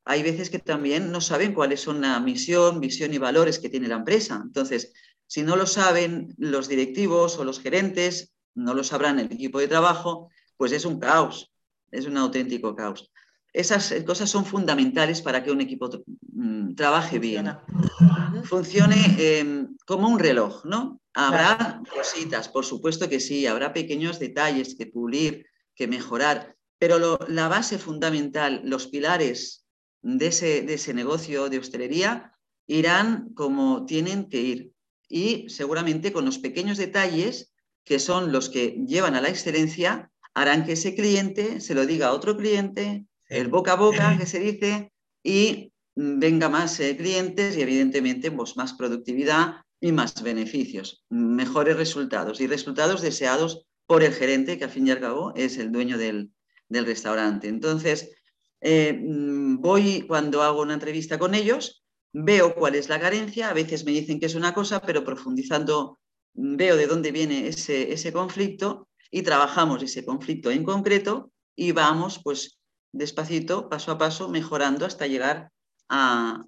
Hay 0.04 0.22
veces 0.22 0.50
que 0.50 0.58
también 0.58 1.10
no 1.10 1.20
saben 1.20 1.52
cuáles 1.52 1.80
son 1.80 2.00
la 2.00 2.20
misión, 2.20 2.80
visión 2.80 3.12
y 3.12 3.18
valores 3.18 3.58
que 3.58 3.68
tiene 3.68 3.88
la 3.88 3.96
empresa. 3.96 4.40
Entonces, 4.42 4.92
si 5.26 5.42
no 5.42 5.56
lo 5.56 5.66
saben 5.66 6.34
los 6.38 6.68
directivos 6.68 7.38
o 7.38 7.44
los 7.44 7.60
gerentes, 7.60 8.32
no 8.54 8.74
lo 8.74 8.84
sabrán 8.84 9.18
el 9.18 9.32
equipo 9.32 9.58
de 9.58 9.68
trabajo, 9.68 10.30
pues 10.56 10.72
es 10.72 10.84
un 10.84 11.00
caos, 11.00 11.52
es 11.90 12.06
un 12.06 12.16
auténtico 12.16 12.74
caos. 12.74 13.10
Esas 13.52 13.94
cosas 14.06 14.28
son 14.28 14.44
fundamentales 14.44 15.22
para 15.22 15.42
que 15.42 15.50
un 15.50 15.60
equipo 15.60 15.88
mm, 16.32 16.74
trabaje 16.74 17.18
bien, 17.18 17.56
funcione 18.44 19.16
em, 19.18 19.76
como 19.86 20.08
un 20.08 20.18
reloj, 20.18 20.64
¿no? 20.64 21.00
Habrá 21.18 21.80
cositas, 21.90 22.46
por 22.50 22.66
supuesto 22.66 23.08
que 23.08 23.20
sí, 23.20 23.46
habrá 23.46 23.72
pequeños 23.72 24.18
detalles 24.18 24.74
que 24.74 24.84
pulir, 24.84 25.46
que 25.74 25.88
mejorar, 25.88 26.54
pero 26.78 27.18
la 27.28 27.48
base 27.48 27.78
fundamental, 27.78 28.60
los 28.64 28.88
pilares 28.88 29.64
de 30.02 30.26
ese, 30.26 30.60
de 30.60 30.74
ese 30.74 30.92
negocio 30.92 31.48
de 31.48 31.58
hostelería 31.58 32.34
irán 32.66 33.30
como 33.32 33.86
tienen 33.86 34.28
que 34.28 34.42
ir 34.42 34.72
y 35.08 35.48
seguramente 35.48 36.12
con 36.12 36.26
los 36.26 36.38
pequeños 36.38 36.76
detalles 36.76 37.50
que 37.82 37.98
son 37.98 38.30
los 38.30 38.50
que 38.50 38.84
llevan 38.86 39.14
a 39.14 39.22
la 39.22 39.30
excelencia 39.30 40.10
harán 40.34 40.66
que 40.66 40.72
ese 40.72 40.94
cliente 40.94 41.62
se 41.62 41.74
lo 41.74 41.86
diga 41.86 42.08
a 42.08 42.12
otro 42.12 42.36
cliente, 42.36 43.06
el 43.30 43.48
boca 43.48 43.72
a 43.72 43.76
boca 43.76 44.18
que 44.18 44.26
se 44.26 44.38
dice 44.38 44.92
y 45.22 45.72
venga 45.94 46.50
más 46.50 46.78
eh, 46.80 46.94
clientes 46.94 47.56
y 47.56 47.62
evidentemente 47.62 48.30
pues, 48.30 48.54
más 48.58 48.74
productividad 48.74 49.62
y 49.86 49.92
más 49.92 50.22
beneficios, 50.22 51.04
mejores 51.08 51.76
resultados 51.76 52.40
y 52.40 52.46
resultados 52.46 53.02
deseados 53.02 53.66
por 53.86 54.02
el 54.02 54.12
gerente, 54.12 54.58
que 54.58 54.64
al 54.64 54.70
fin 54.70 54.86
y 54.86 54.90
al 54.90 55.00
cabo 55.00 55.32
es 55.36 55.58
el 55.58 55.70
dueño 55.70 55.98
del, 55.98 56.30
restaurante. 56.68 57.46
Entonces, 57.46 58.10
eh, 58.60 58.92
mm, 58.92 59.60
voy 59.60 60.02
cuando 60.02 60.42
hago 60.42 60.62
una 60.62 60.74
entrevista 60.74 61.18
con 61.18 61.34
ellos, 61.34 61.84
veo 62.12 62.54
cuál 62.56 62.74
es 62.74 62.88
la 62.88 62.98
carencia, 62.98 63.48
a 63.48 63.54
veces 63.54 63.84
me 63.84 63.92
dicen 63.92 64.18
que 64.18 64.26
es 64.26 64.34
una 64.34 64.52
cosa, 64.52 64.80
pero 64.82 65.04
profundizando 65.04 65.98
mm, 66.34 66.56
veo 66.56 66.76
de 66.76 66.88
dónde 66.88 67.12
viene 67.12 67.46
ese, 67.46 67.92
ese 67.92 68.12
conflicto 68.12 68.88
y 69.10 69.22
trabajamos 69.22 69.82
ese 69.82 70.04
conflicto 70.04 70.50
en 70.50 70.64
concreto 70.64 71.30
y 71.54 71.70
vamos 71.70 72.20
pues 72.22 72.58
despacito, 72.92 73.68
paso 73.68 73.92
a 73.92 73.98
paso, 73.98 74.28
mejorando 74.28 74.86
hasta 74.86 75.06
llegar 75.06 75.52
a, 75.88 76.44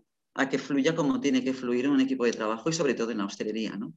que 0.46 0.58
fluya 0.58 0.94
como 0.94 1.20
tiene 1.20 1.42
que 1.42 1.54
fluir 1.54 1.86
en 1.86 1.92
un 1.92 2.00
equipo 2.02 2.24
de 2.26 2.32
trabajo 2.32 2.68
y 2.68 2.72
sobre 2.74 2.92
todo 2.94 3.10
en 3.10 3.18
la 3.18 3.24
hostelería, 3.24 3.76
¿no? 3.76 3.94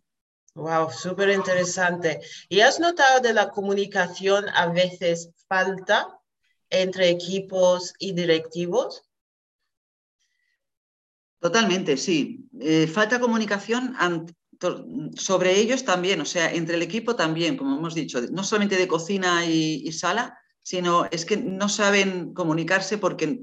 Wow, 0.56 0.92
súper 0.92 1.30
interesante. 1.30 2.22
¿Y 2.50 2.62
has 2.62 2.80
notado 2.80 3.20
de 3.20 3.34
la 3.34 3.50
comunicación 3.50 4.46
a 4.50 4.68
veces 4.68 5.32
falta 5.48 6.08
entre 6.70 7.10
equipos 7.10 7.94
y 8.00 8.14
directivos? 8.14 9.04
Totalmente, 11.40 11.98
sí. 11.98 12.50
Eh, 12.60 12.88
falta 12.88 13.20
comunicación 13.20 13.96
sobre 15.16 15.60
ellos 15.60 15.84
también, 15.84 16.22
o 16.22 16.26
sea, 16.26 16.54
entre 16.54 16.76
el 16.76 16.82
equipo 16.84 17.16
también, 17.16 17.58
como 17.58 17.78
hemos 17.78 17.96
dicho, 17.96 18.22
no 18.32 18.44
solamente 18.44 18.78
de 18.78 18.88
cocina 18.88 19.46
y 19.46 19.92
sala, 19.92 20.38
sino 20.64 21.06
es 21.06 21.26
que 21.26 21.38
no 21.38 21.70
saben 21.70 22.34
comunicarse 22.34 22.98
porque 22.98 23.42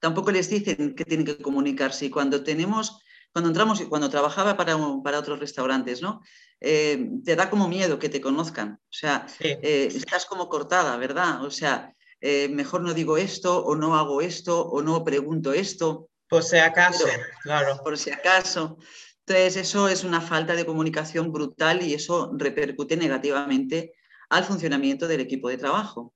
tampoco 0.00 0.32
les 0.32 0.48
dicen 0.50 0.94
que 0.94 1.04
tienen 1.04 1.26
que 1.26 1.38
comunicarse. 1.38 2.06
Y 2.06 2.10
cuando 2.10 2.42
tenemos, 2.42 2.98
cuando 3.32 3.48
entramos 3.48 3.80
y 3.80 3.86
cuando 3.86 4.10
trabajaba 4.10 4.56
para, 4.56 4.76
para 5.04 5.18
otros 5.18 5.38
restaurantes, 5.38 6.02
¿no? 6.02 6.20
Eh, 6.60 7.08
te 7.24 7.36
da 7.36 7.48
como 7.48 7.68
miedo 7.68 7.98
que 7.98 8.08
te 8.08 8.20
conozcan. 8.20 8.80
O 8.82 8.92
sea, 8.92 9.26
eh, 9.40 9.88
estás 9.94 10.26
como 10.26 10.48
cortada, 10.48 10.96
¿verdad? 10.96 11.44
O 11.44 11.50
sea, 11.50 11.94
eh, 12.20 12.48
mejor 12.48 12.82
no 12.82 12.92
digo 12.92 13.16
esto, 13.16 13.64
o 13.64 13.76
no 13.76 13.96
hago 13.96 14.20
esto, 14.20 14.66
o 14.66 14.82
no 14.82 15.04
pregunto 15.04 15.52
esto. 15.52 16.08
Por 16.28 16.42
si 16.42 16.58
acaso, 16.58 17.06
claro. 17.42 17.80
Por 17.82 17.96
si 17.98 18.10
acaso. 18.10 18.78
Entonces, 19.26 19.56
eso 19.56 19.88
es 19.88 20.04
una 20.04 20.20
falta 20.20 20.54
de 20.54 20.66
comunicación 20.66 21.32
brutal 21.32 21.82
y 21.82 21.94
eso 21.94 22.32
repercute 22.36 22.96
negativamente 22.96 23.94
al 24.28 24.44
funcionamiento 24.44 25.08
del 25.08 25.20
equipo 25.20 25.48
de 25.48 25.58
trabajo. 25.58 26.12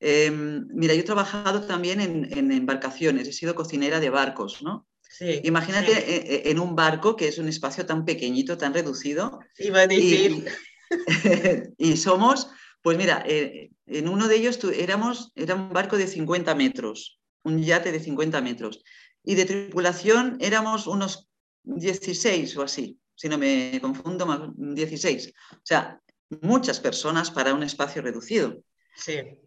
Em, 0.00 0.66
mira, 0.72 0.94
yo 0.94 1.00
he 1.00 1.04
trabajado 1.04 1.62
también 1.62 2.00
en, 2.00 2.52
embarcaciones, 2.52 3.26
he 3.26 3.32
sido 3.32 3.54
cocinera 3.54 3.98
de 4.00 4.10
barcos, 4.10 4.62
¿no? 4.62 4.86
Sí, 5.10 5.40
Imagínate 5.44 5.92
e, 5.92 6.48
e, 6.48 6.50
En, 6.50 6.60
un 6.60 6.76
barco 6.76 7.16
que 7.16 7.28
es 7.28 7.38
un 7.38 7.48
espacio 7.48 7.84
tan 7.86 8.04
pequeñito, 8.04 8.56
tan 8.56 8.74
reducido. 8.74 9.40
Iba 9.58 9.80
a 9.80 9.86
decir. 9.86 10.46
Y, 11.76 11.98
somos, 11.98 12.48
pues 12.80 12.96
mira, 12.96 13.22
eh, 13.26 13.70
en 13.84 14.08
uno 14.08 14.26
de 14.26 14.36
ellos 14.36 14.58
éramos, 14.74 15.32
era 15.34 15.54
un 15.54 15.70
barco 15.70 15.98
de 15.98 16.06
50 16.06 16.54
metros, 16.54 17.20
un 17.44 17.62
yate 17.62 17.92
de 17.92 18.00
50 18.00 18.40
metros. 18.40 18.82
Y 19.22 19.34
de 19.34 19.44
tripulación 19.44 20.38
éramos 20.40 20.86
unos 20.86 21.28
16 21.64 22.56
o 22.56 22.62
así, 22.62 22.98
si 23.14 23.28
no 23.28 23.36
me 23.36 23.78
confundo, 23.82 24.24
más 24.24 24.40
16. 24.56 25.32
O 25.52 25.60
sea, 25.62 26.00
muchas 26.40 26.80
personas 26.80 27.30
para 27.30 27.52
un 27.52 27.62
espacio 27.62 28.00
reducido. 28.00 28.62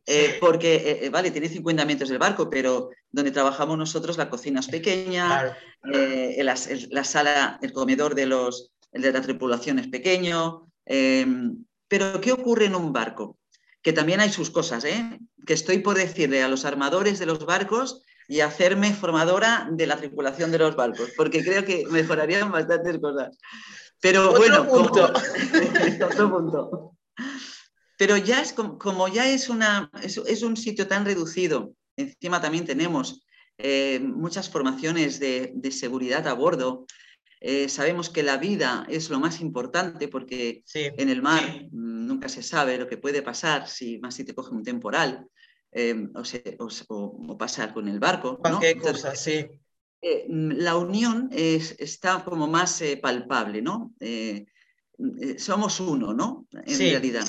Eh, 0.05 0.37
porque, 0.39 0.75
eh, 0.75 1.05
eh, 1.05 1.09
vale, 1.09 1.31
tiene 1.31 1.49
50 1.49 1.85
metros 1.85 2.09
el 2.09 2.17
barco, 2.17 2.49
pero 2.49 2.89
donde 3.11 3.31
trabajamos 3.31 3.77
nosotros 3.77 4.17
la 4.17 4.29
cocina 4.29 4.61
es 4.61 4.67
pequeña, 4.67 5.57
la, 5.83 7.03
sala, 7.03 7.59
el 7.61 7.73
comedor 7.73 8.15
de, 8.15 8.25
los, 8.25 8.71
de 8.91 9.11
la 9.11 9.21
tripulación 9.21 9.79
es 9.79 9.87
pequeño. 9.87 10.67
Pero, 10.85 12.21
¿qué 12.21 12.31
ocurre 12.31 12.65
en 12.65 12.75
un 12.75 12.93
barco? 12.93 13.37
Que 13.81 13.93
también 13.93 14.21
hay 14.21 14.29
sus 14.29 14.49
cosas, 14.49 14.85
que 15.45 15.53
estoy 15.53 15.79
por 15.79 15.97
decirle 15.97 16.43
a 16.43 16.47
los 16.47 16.65
armadores 16.65 17.19
de 17.19 17.25
los 17.25 17.45
barcos 17.45 18.03
y 18.27 18.39
hacerme 18.39 18.93
formadora 18.93 19.67
de 19.71 19.87
la 19.87 19.97
tripulación 19.97 20.51
de 20.51 20.59
los 20.59 20.75
barcos, 20.75 21.11
porque 21.17 21.43
creo 21.43 21.65
que 21.65 21.85
mejorarían 21.89 22.51
bastantes 22.51 22.99
cosas. 22.99 23.37
Pero 23.99 24.33
bueno, 24.33 24.67
punto. 24.67 25.11
otro 26.05 26.31
punto. 26.31 26.95
Pero 28.01 28.17
ya 28.17 28.41
es 28.41 28.51
como, 28.51 29.07
ya 29.09 29.29
es, 29.29 29.47
una, 29.47 29.91
es, 30.01 30.41
un 30.41 30.57
sitio 30.57 30.87
tan 30.87 31.05
reducido, 31.05 31.75
encima 31.95 32.41
también 32.41 32.65
tenemos 32.65 33.23
eh, 33.59 33.99
muchas 33.99 34.49
formaciones 34.49 35.19
de, 35.19 35.53
seguridad 35.69 36.27
a 36.27 36.33
bordo. 36.33 36.87
Eh, 37.41 37.69
sabemos 37.69 38.09
que 38.09 38.23
la 38.23 38.37
vida 38.37 38.87
es 38.89 39.11
lo 39.11 39.19
más 39.19 39.39
importante 39.39 40.07
porque 40.07 40.63
en 40.73 41.09
el 41.09 41.21
mar 41.21 41.67
nunca 41.71 42.27
se 42.27 42.41
sabe 42.41 42.79
lo 42.79 42.87
que 42.87 42.97
puede 42.97 43.21
pasar 43.21 43.67
si 43.67 43.99
más 43.99 44.15
si 44.15 44.23
te 44.23 44.33
coge 44.33 44.55
un 44.55 44.63
temporal 44.63 45.27
eh, 45.71 46.07
o, 46.87 47.37
pasar 47.37 47.71
con 47.71 47.87
el 47.87 47.99
barco. 47.99 48.39
Cualquier 48.39 48.79
cosa, 48.79 49.13
sí. 49.13 49.45
la 50.27 50.75
unión 50.75 51.29
está 51.31 52.25
como 52.25 52.47
más 52.47 52.81
palpable, 52.99 53.61
¿no? 53.61 53.93
Somos 55.37 55.79
uno, 55.79 56.13
¿no? 56.13 56.47
En 56.65 56.77
realidad 56.77 57.25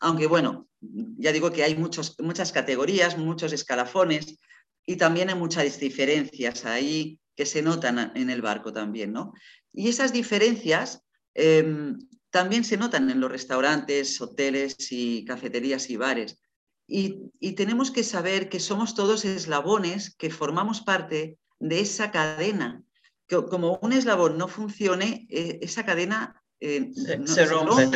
aunque 0.00 0.26
bueno, 0.26 0.68
ya 0.80 1.32
digo 1.32 1.50
que 1.50 1.64
hay 1.64 1.74
muchos, 1.74 2.16
muchas 2.20 2.52
categorías, 2.52 3.16
muchos 3.16 3.52
escalafones 3.52 4.38
y 4.86 4.96
también 4.96 5.30
hay 5.30 5.34
muchas 5.34 5.78
diferencias 5.80 6.64
ahí 6.64 7.18
que 7.34 7.46
se 7.46 7.62
notan 7.62 8.12
en 8.14 8.30
el 8.30 8.42
barco 8.42 8.72
también, 8.72 9.12
¿no? 9.12 9.32
Y 9.72 9.88
esas 9.88 10.12
diferencias 10.12 11.02
em, 11.34 11.98
también 12.30 12.64
se 12.64 12.76
notan 12.76 13.10
en 13.10 13.20
los 13.20 13.30
restaurantes, 13.30 14.20
hoteles 14.20 14.76
y 14.90 15.24
cafeterías 15.24 15.90
y 15.90 15.96
bares. 15.96 16.38
Y, 16.86 17.30
tenemos 17.54 17.90
que 17.90 18.04
saber 18.04 18.50
que 18.50 18.60
somos 18.60 18.94
todos 18.94 19.24
eslabones 19.24 20.14
que 20.16 20.30
formamos 20.30 20.82
parte 20.82 21.38
de 21.58 21.80
esa 21.80 22.10
cadena. 22.10 22.82
Que 23.26 23.36
como 23.46 23.78
un 23.80 23.92
eslabón 23.92 24.36
no 24.36 24.48
funcione, 24.48 25.26
eh, 25.30 25.60
esa 25.62 25.86
cadena 25.86 26.43
eh, 26.64 26.90
se, 27.26 27.44
rompe 27.44 27.90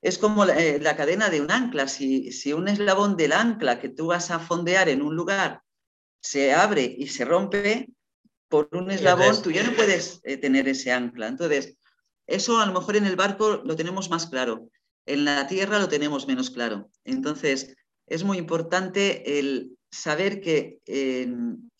es 0.00 0.18
como 0.18 0.44
eh, 0.46 0.80
la, 0.80 0.96
cadena 0.96 1.30
de 1.30 1.40
un 1.40 1.52
ancla. 1.52 1.86
Si, 1.86 2.32
si, 2.32 2.52
un 2.52 2.66
eslabón 2.66 3.16
del 3.16 3.32
ancla 3.32 3.78
que 3.78 3.88
tú 3.88 4.08
vas 4.08 4.32
a 4.32 4.40
fondear 4.40 4.88
en 4.88 5.00
un 5.00 5.14
lugar 5.14 5.62
se 6.20 6.52
abre 6.52 6.82
y 6.98 7.06
se 7.06 7.24
rompe, 7.24 7.88
por 8.48 8.68
un 8.72 8.90
eslabón 8.90 9.40
tú 9.42 9.52
ya 9.52 9.62
no 9.62 9.74
puedes 9.76 10.20
eh, 10.24 10.36
tener 10.38 10.68
ese 10.68 10.90
ancla. 10.90 11.28
Entonces, 11.28 11.76
eso 12.26 12.60
a 12.60 12.66
lo 12.66 12.72
mejor 12.72 12.96
en 12.96 13.06
el 13.06 13.14
barco 13.14 13.62
lo 13.64 13.76
tenemos 13.76 14.10
más 14.10 14.26
claro, 14.26 14.68
en 15.06 15.24
la 15.24 15.46
tierra 15.46 15.78
lo 15.78 15.88
tenemos 15.88 16.26
menos 16.26 16.50
claro. 16.50 16.90
Entonces, 17.04 17.76
es 18.06 18.24
muy 18.24 18.38
importante 18.38 19.38
el 19.38 19.78
saber 19.90 20.40
que, 20.40 20.78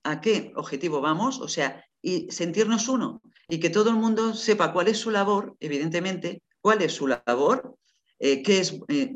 a 0.04 0.20
qué 0.20 0.52
objetivo 0.54 1.00
vamos, 1.00 1.40
o 1.40 1.48
sea, 1.48 1.84
y 2.00 2.30
sentirnos 2.30 2.88
uno, 2.88 3.22
y 3.48 3.60
que 3.60 3.70
todo 3.70 3.90
el 3.90 3.96
mundo 3.96 4.34
sepa 4.34 4.72
cuál 4.72 4.88
es 4.88 4.98
su 4.98 5.10
labor, 5.10 5.56
evidentemente, 5.60 6.42
cuál 6.60 6.82
es 6.82 6.92
su 6.92 7.06
labor 7.06 7.76
eh, 8.24 8.40
qué, 8.44 8.60
es, 8.60 8.78
eh, 8.86 9.12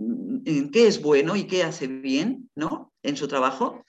qué 0.73 0.89
es 0.89 1.01
bueno 1.01 1.37
y 1.37 1.45
qué 1.45 1.63
hace 1.63 1.87
bien 1.87 2.51
¿no? 2.57 2.93
en 3.05 3.17
su 3.17 3.29
trabajo. 3.29 3.85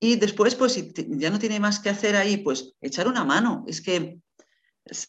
Y 0.00 0.16
después, 0.16 0.56
pues 0.56 0.72
si 0.72 0.92
ya 0.96 1.30
no 1.30 1.38
tiene 1.38 1.60
más 1.60 1.78
que 1.78 1.88
hacer 1.88 2.16
ahí, 2.16 2.38
pues 2.38 2.74
echar 2.80 3.06
una 3.06 3.24
mano. 3.24 3.64
Es 3.68 3.80
que, 3.80 4.18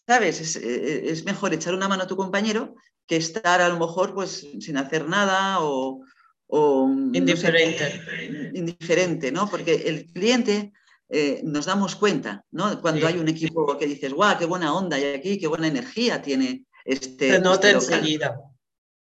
¿sabes? 0.06 0.56
Eh, 0.56 1.10
es, 1.10 1.24
mejor 1.24 1.52
echar 1.52 1.74
una 1.74 1.88
mano 1.88 2.04
a 2.04 2.06
tu 2.06 2.16
compañero 2.16 2.76
que 3.04 3.16
estar 3.16 3.60
a 3.60 3.68
lo 3.68 3.80
mejor 3.80 4.14
pues 4.14 4.46
sin 4.60 4.76
hacer 4.76 5.08
nada 5.08 5.56
o... 5.60 6.04
indiferente. 7.12 8.00
indiferente, 8.54 9.32
¿no? 9.32 9.50
Porque 9.50 9.74
el 9.86 10.06
cliente 10.06 10.72
nos 11.42 11.66
damos 11.66 11.96
cuenta, 11.96 12.44
¿no? 12.50 12.80
Cuando 12.80 13.06
hay 13.06 13.16
un 13.16 13.28
equipo 13.28 13.78
que 13.78 13.86
dices, 13.86 14.12
guau, 14.12 14.38
qué 14.38 14.44
buena 14.44 14.74
onda 14.74 14.96
hay 14.96 15.04
aquí, 15.04 15.38
qué 15.38 15.46
buena 15.46 15.66
energía 15.66 16.20
tiene 16.20 16.64
este. 16.84 17.32
Se 17.32 17.40
nota 17.40 17.70
este 17.70 17.94
enseguida. 17.94 18.38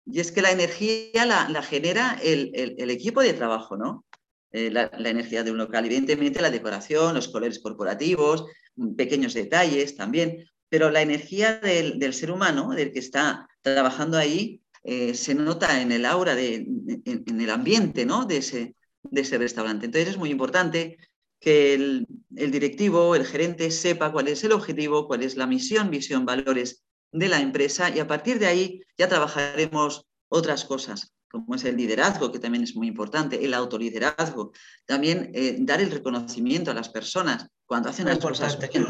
Y 0.07 0.21
es 0.21 0.31
que 0.31 0.41
la 0.41 0.53
energía 0.53 1.27
la, 1.27 1.63
genera 1.63 2.19
el, 2.23 2.91
equipo 2.91 3.21
de 3.21 3.33
trabajo, 3.33 3.77
¿no? 3.77 4.05
Eh, 4.53 4.71
la, 4.71 4.89
energía 4.99 5.43
de 5.43 5.51
un 5.51 5.59
local, 5.59 5.85
evidentemente 5.85 6.41
la 6.41 6.51
decoración, 6.51 7.15
los 7.15 7.29
colores 7.29 7.59
corporativos, 7.59 8.45
mm, 8.77 8.95
pequeños 8.95 9.35
detalles 9.35 9.97
también, 9.97 10.49
pero 10.69 10.91
la 10.91 11.03
energía 11.03 11.59
del, 11.59 12.15
ser 12.15 12.31
humano, 12.31 12.71
del 12.71 12.93
que 12.93 13.01
está 13.01 13.49
trabajando 13.63 14.17
ahí, 14.17 14.61
eh, 14.85 15.15
se 15.15 15.35
nota 15.35 15.81
en 15.81 15.91
el 15.91 16.05
aura, 16.05 16.37
de, 16.37 16.55
en, 16.55 17.41
el 17.41 17.51
ambiente 17.51 18.07
¿no? 18.07 18.25
de, 18.25 18.37
ese, 18.37 18.77
de 19.03 19.21
ese 19.21 19.39
restaurante. 19.39 19.87
Entonces 19.87 20.11
es 20.11 20.17
muy 20.17 20.31
importante 20.31 20.99
que 21.41 21.75
el, 21.75 22.07
el, 22.35 22.51
directivo, 22.51 23.15
el 23.15 23.27
gerente, 23.27 23.71
sepa 23.71 24.13
cuál 24.13 24.29
es 24.29 24.43
el 24.45 24.53
objetivo, 24.53 25.07
cuál 25.07 25.23
es 25.23 25.37
la 25.37 25.47
misión, 25.47 25.91
visión, 25.91 26.25
valores 26.25 26.85
de 27.13 27.29
la 27.29 27.41
empresa 27.41 27.91
y 27.95 27.99
a 27.99 28.07
partir 28.07 28.39
de 28.39 28.47
ahí 28.47 28.83
ya 28.99 29.09
trabajaremos 29.09 30.07
otras 30.29 30.65
cosas. 30.65 31.13
como 31.29 31.55
es 31.55 31.65
el 31.65 31.77
liderazgo, 31.77 32.31
que 32.33 32.39
también 32.39 32.65
es 32.65 32.77
muy 32.77 32.87
importante, 32.87 33.45
el 33.45 33.53
autoliderazgo, 33.53 34.53
también 34.87 35.33
eh, 35.35 35.57
dar 35.59 35.81
el 35.81 35.91
reconocimiento 35.91 36.71
a 36.71 36.75
las 36.75 36.89
personas 36.89 37.49
cuando 37.67 37.91
hacen 37.91 38.07
las 38.07 38.19
cosas 38.19 38.59
bien, 38.59 38.87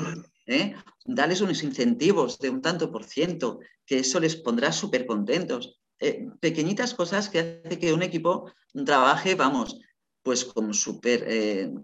¿eh? 0.47 0.75
darles 1.05 1.41
unos 1.41 1.63
incentivos 1.63 2.39
de 2.39 2.51
un 2.51 2.61
tanto 2.61 2.93
por 2.93 3.05
ciento, 3.05 3.59
que 3.85 3.99
eso 4.01 4.21
les 4.21 4.37
pondrá 4.37 4.71
súper 4.71 5.07
contentos. 5.07 5.81
Eh, 5.99 6.27
pequeñitas 6.41 6.95
cosas 6.95 7.31
que 7.31 7.63
hace 7.65 7.79
que 7.79 7.93
un 7.95 8.03
equipo 8.03 8.53
trabaje, 8.85 9.35
vamos, 9.35 9.81
pues 10.27 10.45
como 10.45 10.75
súper 10.75 11.25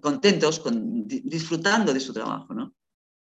contentos, 0.00 0.58
con, 0.58 1.06
disfrutando 1.06 1.94
de 1.94 2.00
su 2.00 2.12
trabajo, 2.12 2.52
¿no? 2.52 2.74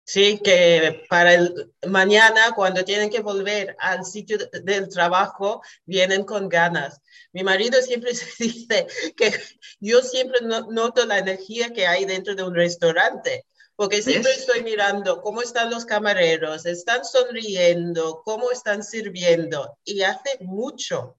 Sí, 0.03 0.41
que 0.43 1.05
para 1.11 1.35
el 1.35 1.75
mañana, 1.87 2.53
cuando 2.57 2.83
tienen 2.87 3.11
que 3.11 3.21
volver 3.21 3.77
al 3.79 4.07
sitio 4.07 4.39
del 4.65 4.89
trabajo, 4.89 5.61
vienen 5.85 6.25
con 6.25 6.49
ganas. 6.49 7.03
Mi 7.35 7.45
marido 7.45 7.83
siempre 7.83 8.13
dice 8.39 8.87
que 9.15 9.31
yo 9.79 10.01
siempre 10.01 10.41
noto 10.41 11.05
la 11.05 11.19
energía 11.19 11.75
que 11.75 11.87
hay 11.87 12.07
dentro 12.07 12.35
de 12.35 12.43
un 12.43 12.55
restaurante, 12.55 13.45
porque 13.77 14.01
siempre 14.01 14.33
estoy 14.33 14.63
mirando 14.63 15.21
cómo 15.21 15.43
están 15.43 15.71
los 15.71 15.85
camareros, 15.85 16.65
están 16.65 17.05
sonriendo, 17.05 18.23
cómo 18.25 18.51
están 18.51 18.83
sirviendo, 18.83 19.77
y 19.85 20.01
hace 20.01 20.39
mucho. 20.41 21.19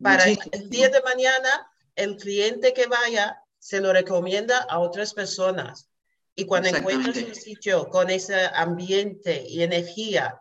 Para 0.00 0.26
el 0.26 0.70
día 0.70 0.88
de 0.88 1.02
mañana, 1.02 1.71
el 1.96 2.16
cliente 2.16 2.72
que 2.72 2.86
vaya 2.86 3.42
se 3.58 3.80
lo 3.80 3.92
recomienda 3.92 4.58
a 4.58 4.78
otras 4.78 5.14
personas 5.14 5.88
y 6.34 6.46
cuando 6.46 6.68
encuentras 6.68 7.16
un 7.16 7.34
sitio 7.34 7.88
con 7.88 8.10
ese 8.10 8.46
ambiente 8.54 9.44
y 9.46 9.62
energía 9.62 10.40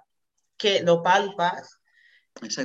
que 0.58 0.82
lo 0.82 1.04
palpas, 1.04 1.80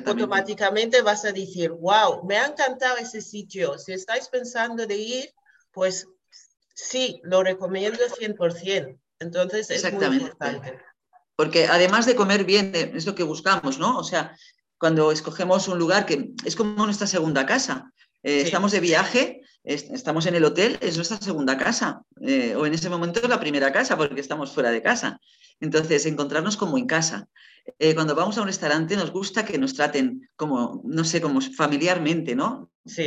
automáticamente 0.07 1.03
vas 1.03 1.25
a 1.25 1.33
decir, 1.33 1.71
wow, 1.73 2.25
me 2.25 2.37
ha 2.37 2.47
encantado 2.47 2.99
ese 2.99 3.21
sitio. 3.21 3.79
Si 3.79 3.93
estáis 3.93 4.29
pensando 4.29 4.87
de 4.87 4.97
ir, 4.97 5.35
pues 5.73 6.07
sí, 6.75 7.21
lo 7.25 7.43
recomiendo 7.43 7.99
100%. 7.99 8.99
Entonces 9.19 9.71
es 9.71 9.93
muy 9.93 10.17
importante. 10.17 10.79
Porque 11.35 11.67
además 11.67 12.07
de 12.07 12.15
comer 12.15 12.45
bien, 12.45 12.73
eh, 12.75 12.93
es 12.95 13.07
lo 13.07 13.15
que 13.15 13.23
buscamos, 13.23 13.79
¿no? 13.79 13.99
O 13.99 14.05
sea, 14.05 14.37
cuando 14.79 15.11
escogemos 15.11 15.69
un 15.69 15.79
lugar 15.79 16.07
que 16.07 16.31
es 16.45 16.55
como 16.55 16.85
nuestra 16.85 17.07
segunda 17.07 17.45
casa. 17.45 17.93
Eh, 18.27 18.41
estamos 18.41 18.73
de 18.73 18.81
viaje 18.81 19.41
estamos 19.63 20.27
en 20.27 20.35
el 20.37 20.45
hotel, 20.45 20.79
es 20.81 20.97
nuestra 20.97 21.17
segunda 21.19 21.59
casa, 21.59 22.03
eh, 22.21 22.55
o 22.57 22.67
en 22.67 22.75
ese 22.75 22.89
momento 22.89 23.21
es 23.21 23.29
la 23.29 23.41
primera 23.41 23.73
casa, 23.73 23.97
porque 23.97 24.21
estamos 24.21 24.53
fuera 24.53 24.71
de 24.71 24.81
casa. 24.81 25.21
Entonces, 25.59 26.07
encontrarnos 26.07 26.57
como 26.57 26.79
en 26.79 26.87
casa. 26.87 27.29
Eh, 27.81 27.95
cuando 27.95 28.15
vamos 28.15 28.39
a 28.39 28.43
un 28.43 28.47
restaurante 28.47 28.97
nos 28.97 29.11
gusta 29.11 29.45
que 29.45 29.59
nos 29.59 29.75
traten 29.75 30.29
como, 30.37 30.83
no 30.85 31.05
sé, 31.05 31.21
como 31.21 31.41
familiarmente, 31.41 32.37
¿no? 32.37 32.71
Sí. 32.85 33.07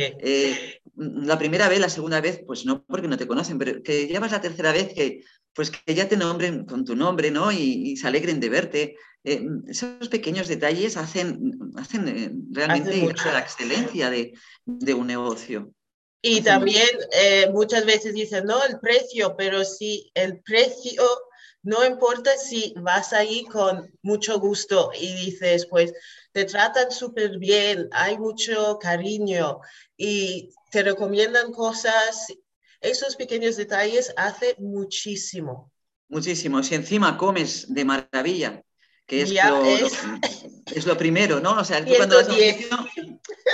La 0.96 1.38
primera 1.38 1.68
vez, 1.70 1.80
la 1.80 1.88
segunda 1.88 2.20
vez, 2.20 2.42
pues 2.46 2.66
no, 2.66 2.84
porque 2.84 3.08
no 3.08 3.16
te 3.16 3.26
conocen, 3.26 3.58
pero 3.58 3.82
que 3.82 4.06
llevas 4.06 4.32
la 4.32 4.42
tercera 4.42 4.70
vez 4.72 4.92
que, 4.92 5.24
pues 5.54 5.70
que 5.70 5.94
ya 5.94 6.08
te 6.08 6.16
nombren 6.16 6.66
con 6.66 6.84
tu 6.84 6.94
nombre, 6.94 7.30
¿no? 7.30 7.50
Y, 7.50 7.96
se 7.96 8.06
alegren 8.06 8.40
de 8.40 8.48
verte. 8.48 8.96
Esos 9.22 10.08
pequeños 10.08 10.48
detalles 10.48 10.96
hacen, 10.96 11.58
hacen 11.76 12.48
realmente 12.52 13.12
la 13.24 13.40
excelencia 13.40 14.10
de, 14.10 14.32
de 14.64 14.94
un 14.94 15.06
negocio. 15.06 15.72
Y 16.22 16.42
también 16.42 16.88
eh, 17.12 17.48
muchas 17.50 17.86
veces 17.86 18.12
dicen, 18.14 18.44
no, 18.44 18.62
el 18.64 18.78
precio, 18.78 19.36
pero 19.36 19.64
si 19.64 20.10
el 20.14 20.40
precio, 20.40 21.02
no 21.62 21.84
importa 21.84 22.36
si 22.36 22.74
vas 22.76 23.12
ahí 23.12 23.44
con 23.44 23.90
mucho 24.02 24.38
gusto 24.38 24.90
y 24.98 25.14
dices, 25.14 25.66
pues 25.66 25.94
te 26.32 26.44
tratan 26.44 26.90
súper 26.90 27.38
bien, 27.38 27.88
hay 27.92 28.18
mucho 28.18 28.78
cariño 28.78 29.60
y 29.96 30.50
te 30.70 30.82
recomiendan 30.82 31.52
cosas, 31.52 32.26
esos 32.80 33.16
pequeños 33.16 33.56
detalles 33.56 34.12
hacen 34.16 34.54
muchísimo. 34.58 35.72
Muchísimo. 36.08 36.62
Si 36.62 36.74
encima 36.74 37.16
comes 37.16 37.72
de 37.72 37.84
maravilla, 37.84 38.62
que 39.10 39.22
es, 39.22 39.34
lo, 39.34 39.64
es... 40.76 40.86
lo, 40.86 40.96
primero, 40.96 41.40
¿no? 41.40 41.58
O 41.58 41.64
sea, 41.64 41.84
tú 41.84 41.92
cuando 41.96 42.14
vas 42.14 42.28
a 42.28 42.32
un 42.32 42.38
sitio 42.38 42.68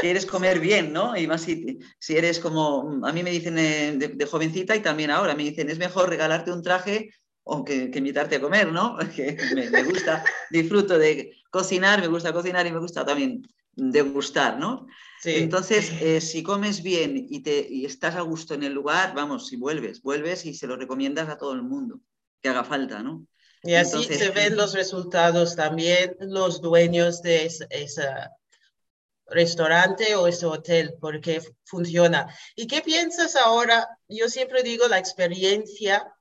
quieres 0.03 0.27
comer 0.27 0.61
bien, 0.61 0.93
¿no? 0.93 1.17
Y 1.17 1.27
más 1.27 1.41
si, 1.41 1.79
si 1.99 2.15
eres 2.15 2.39
como, 2.41 3.01
a 3.07 3.11
mí 3.11 3.23
me 3.23 3.31
dicen 3.31 3.59
eh, 3.59 3.97
de, 3.97 4.27
jovencita 4.27 4.77
y 4.77 4.81
también 4.81 5.11
ahora, 5.11 5.35
me 5.35 5.45
dicen, 5.45 5.71
es 5.71 5.79
mejor 5.79 6.11
regalarte 6.11 6.53
un 6.53 6.63
traje 6.63 7.09
o 7.43 7.65
que, 7.65 7.91
invitarte 7.95 8.37
a 8.37 8.41
comer, 8.43 8.71
¿no? 8.71 8.99
Que 9.17 9.39
me, 9.55 9.83
gusta, 9.85 10.23
disfruto 10.51 10.99
de 10.99 11.33
cocinar, 11.49 12.03
me 12.03 12.09
gusta 12.09 12.35
cocinar 12.35 12.67
y 12.67 12.73
me 12.73 12.79
gusta 12.79 13.07
también 13.07 13.41
degustar, 13.75 14.59
¿no? 14.59 14.87
Sí. 15.23 15.37
Entonces, 15.37 15.91
eh, 16.03 16.21
si 16.21 16.43
comes 16.43 16.83
bien 16.83 17.27
y, 17.31 17.41
te, 17.41 17.67
y 17.67 17.87
estás 17.87 18.15
a 18.17 18.21
gusto 18.21 18.53
en 18.53 18.63
el 18.63 18.75
lugar, 18.75 19.15
vamos, 19.15 19.47
si 19.47 19.57
vuelves, 19.57 20.03
vuelves 20.03 20.45
y 20.45 20.53
se 20.53 20.67
lo 20.67 20.77
recomiendas 20.77 21.31
a 21.31 21.39
todo 21.39 21.55
el 21.55 21.63
mundo 21.63 21.99
que 22.43 22.51
haga 22.51 22.63
falta, 22.63 23.03
¿no? 23.03 23.27
Y 23.63 23.75
así 23.75 24.05
se 24.05 24.31
ven 24.31 24.57
los 24.57 24.75
resultados 24.75 25.57
también 25.57 26.17
los 26.21 26.61
dueños 26.61 27.23
de 27.23 27.47
ese 27.47 28.09
restaurante 29.27 30.15
o 30.15 30.27
ese 30.27 30.47
hotel, 30.47 30.95
porque 31.01 31.43
funciona. 31.65 32.33
¿Y 32.55 32.67
qué 32.67 32.81
piensas 32.81 33.35
ahora? 33.37 33.89
Yo 34.09 34.29
siempre 34.29 34.63
digo 34.63 34.87
la 34.89 34.99
experiencia 34.99 36.13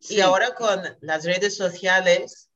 y 0.00 0.20
ahora 0.20 0.54
con 0.54 0.82
las 1.00 1.24
redes 1.24 1.56
sociales, 1.56 2.48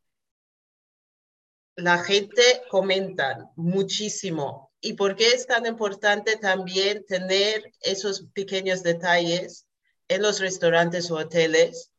la 1.77 1.98
gente 1.98 2.42
comenta 2.70 3.51
muchísimo. 3.57 4.72
¿Y 4.81 4.94
por 4.94 5.16
qué 5.16 5.29
es 5.29 5.46
tan 5.46 5.66
importante 5.66 6.37
también 6.37 7.05
tener 7.07 7.72
esos 7.81 8.27
pequeños 8.33 8.83
detalles 8.83 9.66
en 10.09 10.22
los 10.22 10.40
restaurantes 10.40 11.11
o 11.11 11.16
hoteles? 11.16 11.90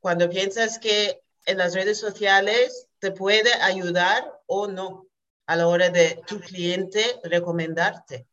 Cuando 0.00 0.28
piensas 0.28 0.78
que 0.78 1.23
en 1.46 1.58
las 1.58 1.74
redes 1.74 1.98
sociales 1.98 2.88
te 2.98 3.10
puede 3.10 3.52
ayudar 3.54 4.40
o 4.46 4.66
no 4.66 5.06
a 5.46 5.56
la 5.56 5.66
hora 5.66 5.90
de 5.90 6.22
tu 6.26 6.40
cliente 6.40 7.20
recomendarte. 7.24 8.26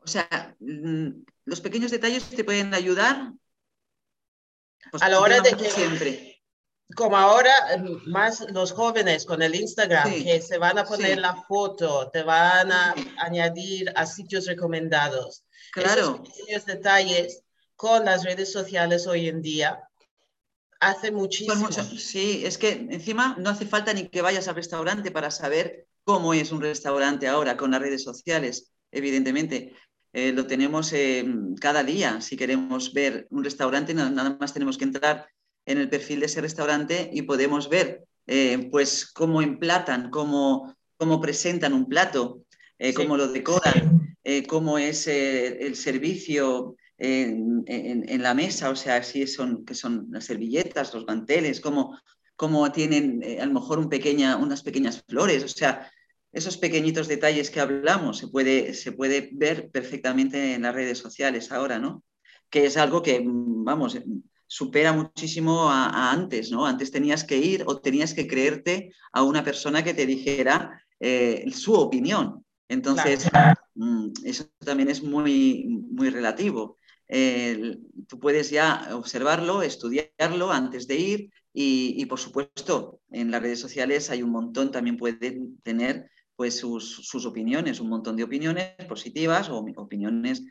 O 0.00 0.06
sea, 0.06 0.54
mm, 0.58 1.24
los 1.44 1.60
pequeños 1.60 1.90
detalles 1.90 2.28
te 2.28 2.44
pueden 2.44 2.74
ayudar. 2.74 3.32
Pues, 4.90 5.02
a 5.02 5.08
la 5.08 5.20
hora 5.20 5.40
de 5.40 5.52
que 5.52 5.70
siempre. 5.70 6.42
Como 6.96 7.16
ahora, 7.16 7.52
mm, 7.78 8.10
más 8.10 8.40
los 8.50 8.72
jóvenes 8.72 9.24
con 9.24 9.42
el 9.42 9.54
Instagram, 9.54 10.10
que 10.10 10.42
se 10.42 10.58
van 10.58 10.78
a 10.78 10.84
poner 10.84 11.18
la 11.18 11.36
foto, 11.36 12.10
te 12.10 12.22
van 12.22 12.72
a 12.72 12.94
añadir 13.18 13.92
a 13.94 14.06
sitios 14.06 14.46
recomendados. 14.46 15.44
Claro. 15.72 16.22
Esos 16.24 16.36
pequeños 16.36 16.66
detalles 16.66 17.42
con 17.76 18.04
las 18.04 18.24
redes 18.24 18.52
sociales 18.52 19.06
hoy 19.06 19.28
en 19.28 19.40
día 19.40 19.89
Hace 20.80 21.12
muchísimo. 21.12 21.68
sí, 21.70 22.42
es 22.44 22.56
que 22.56 22.72
encima 22.72 23.36
no 23.38 23.50
hace 23.50 23.66
falta 23.66 23.92
ni 23.92 24.08
que 24.08 24.22
vayas 24.22 24.48
al 24.48 24.54
restaurante 24.54 25.10
para 25.10 25.30
saber 25.30 25.86
cómo 26.04 26.32
es 26.32 26.52
un 26.52 26.62
restaurante 26.62 27.28
ahora 27.28 27.58
con 27.58 27.70
las 27.70 27.82
redes 27.82 28.02
sociales, 28.02 28.72
evidentemente. 28.90 29.74
Eh, 30.12 30.32
lo 30.32 30.46
tenemos 30.46 30.92
eh, 30.92 31.24
cada 31.60 31.84
día. 31.84 32.20
Si 32.22 32.36
queremos 32.36 32.92
ver 32.94 33.26
un 33.30 33.44
restaurante, 33.44 33.92
nada 33.94 34.36
más 34.40 34.54
tenemos 34.54 34.78
que 34.78 34.84
entrar 34.84 35.28
en 35.66 35.78
el 35.78 35.90
perfil 35.90 36.20
de 36.20 36.26
ese 36.26 36.40
restaurante 36.40 37.10
y 37.12 37.22
podemos 37.22 37.68
ver 37.68 38.04
eh, 38.26 38.68
pues 38.70 39.06
cómo 39.12 39.42
emplatan, 39.42 40.10
cómo, 40.10 40.74
cómo 40.96 41.20
presentan 41.20 41.74
un 41.74 41.86
plato, 41.86 42.42
cómo 42.96 43.18
lo 43.18 43.28
decoran, 43.28 44.16
cómo 44.48 44.78
es 44.78 45.06
el 45.06 45.76
servicio, 45.76 46.76
en, 47.00 48.22
la 48.22 48.34
mesa, 48.34 48.70
o 48.70 48.76
sea, 48.76 49.02
si 49.02 49.26
son, 49.26 49.64
que 49.64 49.74
son 49.74 50.08
las 50.10 50.26
servilletas, 50.26 50.92
los 50.92 51.06
manteles, 51.06 51.60
cómo, 51.60 51.98
cómo 52.36 52.70
tienen 52.70 53.22
eh, 53.22 53.40
a 53.40 53.46
lo 53.46 53.54
mejor 53.54 53.78
un 53.78 53.88
pequeña, 53.88 54.36
unas 54.36 54.62
pequeñas 54.62 55.02
flores, 55.08 55.42
o 55.42 55.48
sea, 55.48 55.90
esos 56.32 56.58
pequeñitos 56.58 57.08
detalles 57.08 57.50
que 57.50 57.60
hablamos 57.60 58.18
se 58.18 58.28
puede, 58.28 58.74
se 58.74 58.92
puede 58.92 59.30
ver 59.32 59.70
perfectamente 59.70 60.54
en 60.54 60.62
las 60.62 60.74
redes 60.74 60.98
sociales 60.98 61.50
ahora, 61.50 61.78
¿no? 61.78 62.04
Que 62.50 62.66
es 62.66 62.76
algo 62.76 63.02
que, 63.02 63.20
vamos, 63.24 63.98
supera 64.46 64.92
muchísimo 64.92 65.70
a, 65.70 66.12
antes, 66.12 66.50
¿no? 66.50 66.66
Antes 66.66 66.90
tenías 66.90 67.24
que 67.24 67.38
ir 67.38 67.64
o 67.66 67.78
tenías 67.78 68.14
que 68.14 68.28
creerte 68.28 68.92
a 69.12 69.22
una 69.22 69.42
persona 69.42 69.82
que 69.82 69.94
te 69.94 70.06
dijera 70.06 70.84
eh, 71.00 71.50
su 71.52 71.74
opinión. 71.74 72.44
Entonces, 72.68 73.28
mm, 73.74 74.10
eso 74.24 74.44
también 74.58 74.90
es 74.90 75.02
muy, 75.02 75.66
muy 75.90 76.10
relativo 76.10 76.78
tú 78.06 78.20
puedes 78.20 78.50
ya 78.50 78.88
observarlo, 78.92 79.62
estudiarlo 79.62 80.52
antes 80.52 80.86
de 80.86 80.96
ir 80.96 81.30
y, 81.52 82.04
por 82.06 82.20
supuesto, 82.20 83.00
en 83.10 83.30
las 83.30 83.42
redes 83.42 83.60
sociales 83.60 84.10
hay 84.10 84.22
un 84.22 84.30
montón, 84.30 84.70
también 84.70 84.96
pueden 84.96 85.58
tener 85.62 86.08
pues 86.36 86.58
sus, 86.58 87.26
opiniones, 87.26 87.80
un 87.80 87.88
montón 87.88 88.16
de 88.16 88.24
opiniones 88.24 88.74
positivas 88.88 89.50
o 89.50 89.58
opiniones 89.58 90.42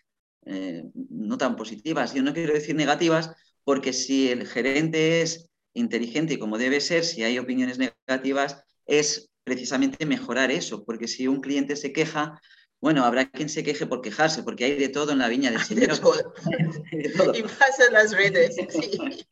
eh, 0.45 0.83
no 0.93 1.37
tan 1.37 1.55
positivas. 1.55 2.13
Yo 2.13 2.21
no 2.21 2.33
quiero 2.33 2.53
decir 2.53 2.75
negativas 2.75 3.31
porque 3.63 3.93
si 3.93 4.29
el 4.29 4.45
gerente 4.45 5.21
es 5.21 5.49
inteligente 5.73 6.33
y 6.33 6.39
como 6.39 6.57
debe 6.57 6.81
ser, 6.81 7.05
si 7.05 7.23
hay 7.23 7.39
opiniones 7.39 7.79
negativas, 7.79 8.63
es 8.85 9.29
precisamente 9.43 10.05
mejorar 10.05 10.51
eso, 10.51 10.83
porque 10.83 11.07
si 11.07 11.27
un 11.27 11.41
cliente 11.41 11.75
se 11.75 11.91
queja, 11.93 12.39
bueno, 12.81 13.03
habrá 13.03 13.29
quien 13.29 13.49
se 13.49 13.63
queje 13.63 13.85
por 13.85 14.01
quejarse, 14.01 14.43
porque 14.43 14.65
hay 14.65 14.75
de 14.75 14.89
todo 14.89 15.11
en 15.11 15.19
la 15.19 15.27
viña 15.27 15.51
del 15.51 15.61
Señor. 15.61 15.89
De 16.91 17.09
todo. 17.09 17.35
Y 17.35 17.43
más 17.43 17.79
en 17.85 17.93
las 17.93 18.11
redes, 18.11 18.55
sí. 18.69 19.27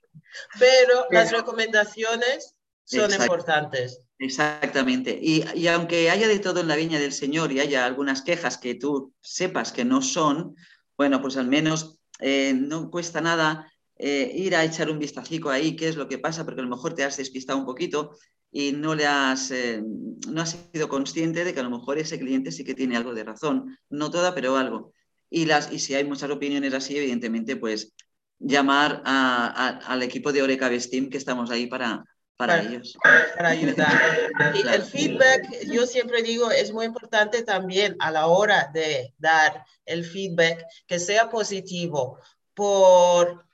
Pero 0.59 1.05
las 1.09 1.31
recomendaciones 1.31 2.55
son 2.83 3.11
importantes. 3.13 4.01
Exactamente. 4.19 5.17
Y, 5.21 5.67
aunque 5.67 6.09
haya 6.09 6.27
de 6.27 6.39
todo 6.39 6.61
en 6.61 6.67
la 6.67 6.75
viña 6.75 6.99
del 6.99 7.13
Señor 7.13 7.51
y 7.51 7.59
haya 7.59 7.85
algunas 7.85 8.21
quejas 8.21 8.57
que 8.57 8.75
tú 8.75 9.13
sepas 9.21 9.71
que 9.71 9.85
no 9.85 10.01
son, 10.01 10.55
bueno, 10.97 11.21
pues 11.21 11.37
al 11.37 11.47
menos 11.47 11.99
eh, 12.19 12.53
no 12.53 12.89
cuesta 12.89 13.21
nada 13.21 13.71
eh, 13.97 14.31
ir 14.33 14.55
a 14.55 14.63
echar 14.63 14.89
un 14.89 14.99
vistacico 14.99 15.49
ahí, 15.49 15.75
qué 15.75 15.87
es 15.87 15.95
lo 15.95 16.07
que 16.07 16.17
pasa, 16.17 16.45
porque 16.45 16.61
a 16.61 16.63
lo 16.63 16.69
mejor 16.69 16.93
te 16.93 17.03
has 17.03 17.17
despistado 17.17 17.59
un 17.59 17.65
poquito 17.65 18.17
y 18.51 18.71
no 18.71 18.95
le 18.95 19.05
has, 19.05 19.51
eh, 19.51 19.81
no 20.27 20.41
has 20.41 20.57
sido 20.71 20.89
consciente 20.89 21.43
de 21.43 21.53
que 21.53 21.59
a 21.59 21.63
lo 21.63 21.69
mejor 21.69 21.97
ese 21.97 22.19
cliente 22.19 22.51
sí 22.51 22.63
que 22.63 22.73
tiene 22.73 22.97
algo 22.97 23.13
de 23.13 23.23
razón, 23.23 23.77
no 23.89 24.09
toda, 24.09 24.33
pero 24.33 24.57
algo. 24.57 24.93
Y, 25.29 25.45
las, 25.45 25.71
y 25.71 25.79
si 25.79 25.93
hay 25.95 26.05
muchas 26.05 26.29
opiniones 26.29 26.73
así, 26.73 26.97
evidentemente, 26.97 27.57
pues 27.57 27.93
llamar 28.39 29.01
al 29.05 30.03
equipo 30.03 30.31
de 30.31 30.41
Oreca 30.41 30.69
Vestim, 30.69 31.09
que 31.09 31.17
estamos 31.17 31.51
ahí 31.51 31.67
para, 31.67 32.03
para, 32.37 32.61
ellos. 32.61 32.95
Para 33.35 33.49
ayudar. 33.49 33.91
Y 34.55 34.67
el 34.67 34.83
feedback, 34.83 35.47
yo 35.71 35.85
siempre 35.85 36.21
digo, 36.21 36.51
es 36.51 36.71
muy 36.71 36.85
importante 36.85 37.43
también 37.43 37.95
a 37.99 38.11
la 38.11 38.27
hora 38.27 38.69
de 38.73 39.13
dar 39.17 39.65
el 39.85 40.05
feedback, 40.05 40.65
que 40.85 40.99
sea 40.99 41.29
positivo 41.29 42.19
por, 42.53 43.45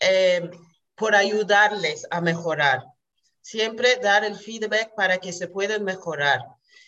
eh, 0.00 0.50
por 0.94 1.14
ayudarles 1.14 2.06
a 2.10 2.20
mejorar. 2.20 2.84
Siempre 3.44 3.96
dar 3.96 4.24
el 4.24 4.36
feedback 4.36 4.94
para 4.94 5.18
que 5.18 5.30
se 5.30 5.48
puedan 5.48 5.84
mejorar 5.84 6.40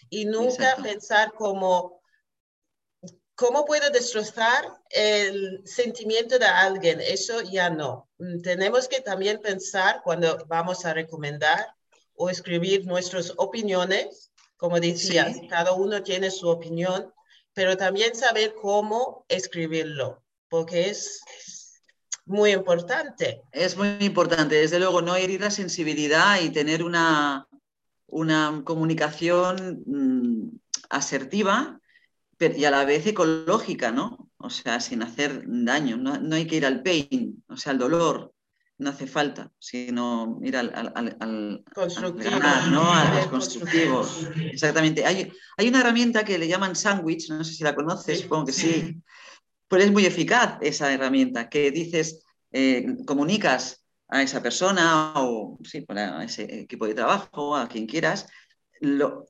y 0.09 0.25
nunca 0.25 0.75
pensar 0.83 1.35
como, 1.35 2.01
¿cómo 3.35 3.66
puedo 3.66 3.90
destrozar 3.90 4.64
el 4.88 5.61
sentimiento 5.66 6.38
de 6.38 6.47
alguien? 6.47 7.03
Eso 7.03 7.42
ya 7.42 7.69
no. 7.69 8.09
Mm, 8.16 8.40
tenemos 8.40 8.88
que 8.88 9.03
también 9.03 9.42
pensar 9.42 10.01
cuando 10.03 10.47
vamos 10.47 10.87
a 10.87 10.95
recomendar 10.95 11.75
o 12.14 12.31
escribir 12.31 12.87
nuestras 12.87 13.35
opiniones, 13.37 14.33
como 14.57 14.81
decías, 14.81 15.37
cada 15.51 15.73
uno 15.73 16.03
tiene 16.03 16.31
su 16.31 16.49
opinión, 16.49 17.12
pero 17.53 17.77
también 17.77 18.14
saber 18.14 18.55
cómo 18.55 19.27
escribirlo, 19.29 20.25
porque 20.49 20.88
es 20.88 21.21
muy 22.27 22.51
importante. 22.51 23.43
Es 23.53 23.77
muy 23.77 23.97
importante, 24.01 24.57
desde 24.57 24.79
luego, 24.79 25.01
no 25.01 25.15
herir 25.15 25.41
la 25.41 25.51
sensibilidad 25.51 26.41
y 26.41 26.51
tener 26.51 26.83
una, 26.83 27.47
una 28.09 28.62
comunicación 28.65 29.83
mm, 29.87 30.57
asertiva 30.91 31.81
y 32.39 32.65
a 32.65 32.71
la 32.71 32.85
vez 32.85 33.07
ecológica, 33.07 33.93
¿no? 33.93 34.31
O 34.39 34.51
sea, 34.51 34.81
sin 34.81 35.03
hacer 35.03 35.45
daño. 35.47 35.97
No, 35.97 36.35
hay 36.35 36.47
que 36.47 36.57
ir 36.57 36.67
al 36.67 36.83
pain, 36.83 37.43
o 37.49 37.57
sea, 37.57 37.73
al 37.73 37.79
dolor. 37.79 38.33
No 38.79 38.91
hace 38.91 39.07
falta, 39.07 39.51
sino 39.59 40.39
ir 40.43 40.55
al, 40.55 40.71
al, 40.75 41.65
constructivo. 41.75 42.39
¿no? 42.71 42.93
Al 42.93 43.31
constructivo. 43.31 44.07
Exactamente. 44.53 45.07
Hay, 45.07 45.33
hay 45.57 45.69
una 45.69 45.81
herramienta 45.81 46.27
que 46.27 46.37
le 46.37 46.47
llaman 46.47 46.77
sandwich, 46.77 47.31
no 47.31 47.43
sé 47.43 47.55
si 47.55 47.65
la 47.65 47.75
conoces, 47.75 48.21
supongo 48.21 48.45
que 48.45 48.53
sí 48.53 49.03
pues 49.68 49.85
es 49.85 49.92
muy 49.92 50.07
eficaz 50.07 50.59
esa 50.61 50.92
herramienta, 50.92 51.48
que 51.48 51.70
dices, 51.70 52.24
eh, 52.52 52.87
comunicas 53.05 53.85
a 54.09 54.22
esa 54.22 54.42
persona 54.42 55.12
o 55.16 55.59
sí, 55.64 55.85
a 55.88 56.24
ese 56.24 56.61
equipo 56.61 56.87
de 56.87 56.94
trabajo, 56.94 57.57
a 57.57 57.68
quien 57.68 57.87
quieras, 57.87 58.29
lo, 58.81 59.26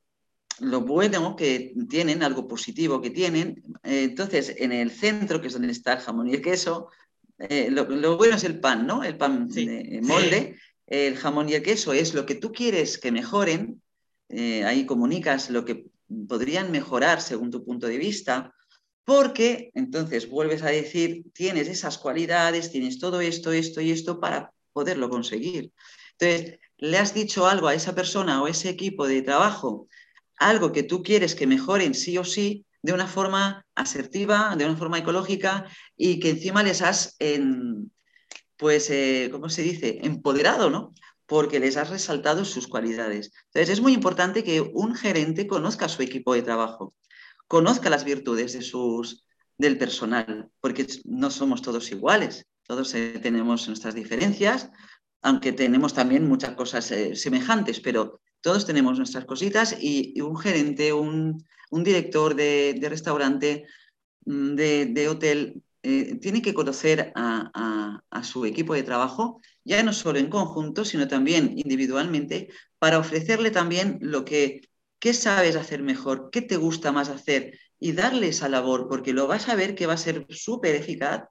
bueno 0.60 1.34
que 1.36 1.74
tienen, 1.88 2.22
algo 2.22 2.46
positivo 2.46 3.00
que 3.00 3.10
tienen. 3.10 3.62
Eh, 3.82 4.04
entonces, 4.04 4.54
en 4.58 4.72
el 4.72 4.90
centro, 4.90 5.40
que 5.40 5.48
es 5.48 5.54
donde 5.54 5.72
está 5.72 5.94
el 5.94 6.00
jamón 6.00 6.28
y 6.28 6.34
el 6.34 6.42
queso, 6.42 6.90
eh, 7.38 7.70
lo, 7.70 8.16
bueno 8.16 8.36
es 8.36 8.44
el 8.44 8.60
pan, 8.60 8.86
¿no? 8.86 9.02
El 9.02 9.16
pan 9.16 9.48
de 9.48 10.00
molde. 10.02 10.56
El 10.86 11.16
jamón 11.16 11.48
y 11.48 11.54
el 11.54 11.62
queso 11.62 11.92
es 11.92 12.14
lo 12.14 12.26
que 12.26 12.36
tú 12.36 12.52
quieres 12.52 12.98
que 12.98 13.10
mejoren. 13.10 13.82
ahí 14.30 14.86
comunicas 14.86 15.50
lo 15.50 15.64
que 15.64 15.86
podrían 16.28 16.70
mejorar 16.70 17.20
según 17.20 17.50
tu 17.50 17.64
punto 17.64 17.88
de 17.88 17.98
vista 17.98 18.54
porque 19.06 19.70
entonces 19.74 20.28
vuelves 20.28 20.64
a 20.64 20.70
decir, 20.70 21.26
tienes 21.32 21.68
esas 21.68 21.96
cualidades, 21.96 22.72
tienes 22.72 22.98
todo 22.98 23.20
esto, 23.20 23.52
esto 23.52 23.80
y 23.80 23.92
esto 23.92 24.18
para 24.18 24.52
poderlo 24.72 25.08
conseguir. 25.08 25.72
Entonces, 26.18 26.58
le 26.78 26.98
has 26.98 27.14
dicho 27.14 27.46
algo 27.46 27.68
a 27.68 27.74
esa 27.74 27.94
persona 27.94 28.42
o 28.42 28.48
ese 28.48 28.68
equipo 28.68 29.06
de 29.06 29.22
trabajo, 29.22 29.86
algo 30.38 30.72
que 30.72 30.82
tú 30.82 31.04
quieres 31.04 31.36
que 31.36 31.46
mejoren 31.46 31.94
sí 31.94 32.18
o 32.18 32.24
sí, 32.24 32.66
de 32.82 32.92
una 32.92 33.06
forma 33.06 33.64
asertiva, 33.76 34.56
de 34.56 34.64
una 34.64 34.76
forma 34.76 34.98
ecológica 34.98 35.66
y 35.96 36.18
que 36.18 36.30
encima 36.30 36.64
les 36.64 36.82
has, 36.82 37.14
en, 37.20 37.92
pues, 38.56 38.90
eh, 38.90 39.28
¿cómo 39.30 39.48
se 39.48 39.62
dice?, 39.62 40.00
empoderado, 40.02 40.68
¿no? 40.68 40.94
Porque 41.26 41.60
les 41.60 41.76
has 41.76 41.90
resaltado 41.90 42.44
sus 42.44 42.66
cualidades. 42.66 43.30
Entonces, 43.52 43.74
es 43.74 43.80
muy 43.80 43.92
importante 43.92 44.42
que 44.42 44.60
un 44.60 44.96
gerente 44.96 45.46
conozca 45.46 45.84
a 45.84 45.88
su 45.88 46.02
equipo 46.02 46.34
de 46.34 46.42
trabajo 46.42 46.92
conozca 47.48 47.90
las 47.90 48.04
virtudes 48.04 48.52
de 48.52 48.62
sus, 48.62 49.26
del 49.58 49.78
personal, 49.78 50.50
porque 50.60 50.86
no 51.04 51.30
somos 51.30 51.62
todos 51.62 51.90
iguales, 51.90 52.46
todos 52.66 52.94
eh, 52.94 53.18
tenemos 53.22 53.66
nuestras 53.68 53.94
diferencias, 53.94 54.70
aunque 55.22 55.52
tenemos 55.52 55.94
también 55.94 56.28
muchas 56.28 56.52
cosas 56.52 56.90
eh, 56.90 57.16
semejantes, 57.16 57.80
pero 57.80 58.20
todos 58.40 58.66
tenemos 58.66 58.98
nuestras 58.98 59.24
cositas 59.24 59.76
y, 59.80 60.20
un 60.20 60.36
gerente, 60.36 60.92
un, 60.92 61.44
director 61.70 62.34
de, 62.34 62.78
restaurante, 62.88 63.66
mm, 64.24 64.54
de, 64.54 65.08
hotel, 65.08 65.62
eh, 65.82 66.18
tiene 66.20 66.42
que 66.42 66.54
conocer 66.54 67.12
a, 67.14 68.00
a 68.10 68.24
su 68.24 68.44
equipo 68.44 68.74
de 68.74 68.82
trabajo, 68.82 69.40
ya 69.64 69.82
no 69.82 69.92
solo 69.92 70.18
en 70.18 70.30
conjunto, 70.30 70.84
sino 70.84 71.06
también 71.08 71.52
individualmente, 71.56 72.48
para 72.78 72.98
ofrecerle 72.98 73.50
también 73.50 73.98
lo 74.00 74.24
que 74.24 74.62
qué 74.98 75.12
sabes 75.14 75.56
hacer 75.56 75.82
mejor, 75.82 76.30
qué 76.30 76.42
te 76.42 76.56
gusta 76.56 76.92
más 76.92 77.08
hacer 77.08 77.58
y 77.78 77.92
darle 77.92 78.28
esa 78.28 78.48
labor, 78.48 78.88
porque 78.88 79.12
lo 79.12 79.26
vas 79.26 79.48
a 79.48 79.54
ver 79.54 79.74
que 79.74 79.86
va 79.86 79.94
a 79.94 79.98
ser 79.98 80.26
súper 80.30 80.74
eficaz, 80.74 81.24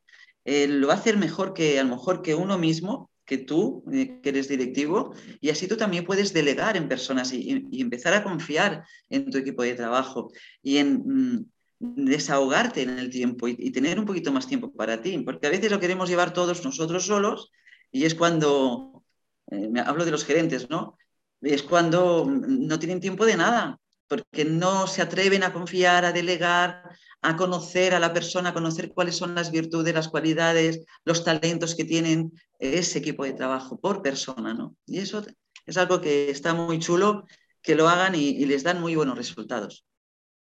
eh, 0.45 0.67
lo 0.67 0.87
va 0.87 0.93
a 0.93 0.97
hacer 0.97 1.17
mejor 1.17 1.53
que 1.53 1.79
a 1.79 1.83
lo 1.83 1.89
mejor 1.89 2.21
que 2.21 2.35
uno 2.35 2.57
mismo, 2.57 3.09
que 3.25 3.39
tú, 3.39 3.83
eh, 3.91 4.19
que 4.21 4.29
eres 4.29 4.47
directivo, 4.47 5.13
y 5.41 5.49
así 5.49 5.67
tú 5.67 5.77
también 5.77 6.05
puedes 6.05 6.33
delegar 6.33 6.77
en 6.77 6.87
personas 6.87 7.33
y, 7.33 7.65
empezar 7.81 8.13
a 8.13 8.23
confiar 8.23 8.85
en 9.09 9.31
tu 9.31 9.39
equipo 9.39 9.63
de 9.63 9.73
trabajo 9.73 10.31
y 10.61 10.77
en 10.77 11.01
mm, 11.05 11.45
desahogarte 11.79 12.83
en 12.83 12.99
el 12.99 13.09
tiempo 13.09 13.47
y, 13.47 13.71
tener 13.71 13.99
un 13.99 14.05
poquito 14.05 14.31
más 14.31 14.47
tiempo 14.47 14.71
para 14.71 15.01
ti, 15.01 15.17
porque 15.19 15.47
a 15.47 15.49
veces 15.49 15.71
lo 15.71 15.79
queremos 15.79 16.09
llevar 16.09 16.33
todos 16.33 16.63
nosotros 16.63 17.05
solos 17.05 17.51
y 17.91 18.05
es 18.05 18.13
cuando, 18.13 19.03
eh, 19.49 19.67
me 19.69 19.79
hablo 19.79 20.05
de 20.05 20.11
los 20.11 20.25
gerentes, 20.25 20.69
¿no? 20.69 20.97
Es 21.45 21.63
cuando 21.63 22.25
no 22.27 22.79
tienen 22.79 22.99
tiempo 22.99 23.25
de 23.25 23.37
nada, 23.37 23.79
porque 24.07 24.45
no 24.45 24.87
se 24.87 25.01
atreven 25.01 25.43
a 25.43 25.53
confiar, 25.53 26.05
a 26.05 26.11
delegar, 26.11 26.89
a 27.21 27.35
conocer 27.35 27.93
a 27.93 27.99
la 27.99 28.13
persona, 28.13 28.49
a 28.49 28.53
conocer 28.53 28.91
cuáles 28.93 29.15
son 29.15 29.35
las 29.35 29.51
virtudes, 29.51 29.93
las 29.93 30.09
cualidades, 30.09 30.85
los 31.05 31.23
talentos 31.23 31.75
que 31.75 31.85
tienen 31.85 32.31
ese 32.59 32.99
equipo 32.99 33.23
de 33.23 33.33
trabajo 33.33 33.79
por 33.79 34.01
persona, 34.01 34.53
¿no? 34.53 34.75
Y 34.85 34.99
eso 34.99 35.23
es 35.65 35.77
algo 35.77 36.01
que 36.01 36.29
está 36.29 36.53
muy 36.53 36.79
chulo, 36.79 37.25
que 37.61 37.75
lo 37.75 37.89
hagan 37.89 38.15
y, 38.15 38.45
les 38.45 38.63
dan 38.63 38.79
muy 38.79 38.95
buenos 38.95 39.17
resultados. 39.17 39.85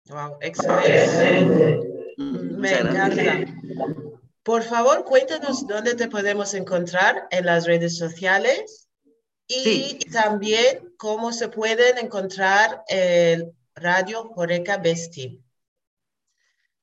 Wow, 0.06 0.38
excelente. 0.42 1.80
Mm, 2.18 2.60
Me 2.60 2.80
encanta. 2.80 3.46
Por 4.44 4.64
favor, 4.64 5.04
cuéntanos 5.04 5.68
dónde 5.68 5.94
te 5.94 6.08
podemos 6.08 6.56
encontrar 6.56 7.28
en 7.30 7.46
las 7.46 7.66
redes 7.68 7.98
sociales 7.98 8.90
y 9.52 10.00
también 10.12 10.94
cómo 10.98 11.34
se 11.34 11.50
pueden 11.50 11.98
encontrar 11.98 12.84
el 12.88 13.52
Radio 13.76 14.24
Joreca 14.24 14.78
Besti. 14.78 15.42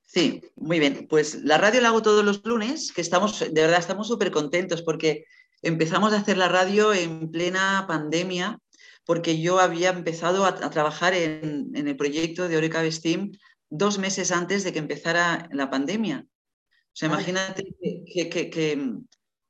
Sí, 0.08 0.42
muy 0.56 0.78
bien. 0.78 1.06
Pues 1.08 1.34
la 1.44 1.58
radio 1.58 1.82
la 1.82 1.88
hago 1.88 2.02
todos 2.02 2.24
los 2.24 2.44
lunes, 2.44 2.92
que 2.92 3.02
estamos, 3.02 3.40
de 3.40 3.60
verdad, 3.60 3.78
estamos 3.78 4.08
súper 4.08 4.30
contentos 4.30 4.82
porque 4.82 5.26
empezamos 5.60 6.12
a 6.12 6.16
hacer 6.16 6.38
la 6.38 6.48
radio 6.48 6.94
en 6.94 7.30
plena 7.30 7.84
pandemia, 7.86 8.58
porque 9.04 9.40
yo 9.40 9.58
había 9.58 9.90
empezado 9.90 10.46
a, 10.46 10.70
trabajar 10.70 11.12
en, 11.14 11.70
el 11.74 11.96
proyecto 11.96 12.48
de 12.48 12.56
Oreca 12.56 12.82
Bestim 12.82 13.32
dos 13.68 13.98
meses 13.98 14.32
antes 14.32 14.64
de 14.64 14.72
que 14.72 14.78
empezara 14.78 15.48
la 15.52 15.68
pandemia. 15.68 16.24
O 16.26 16.96
sea, 16.98 17.08
imagínate 17.08 17.64
que, 17.80 18.88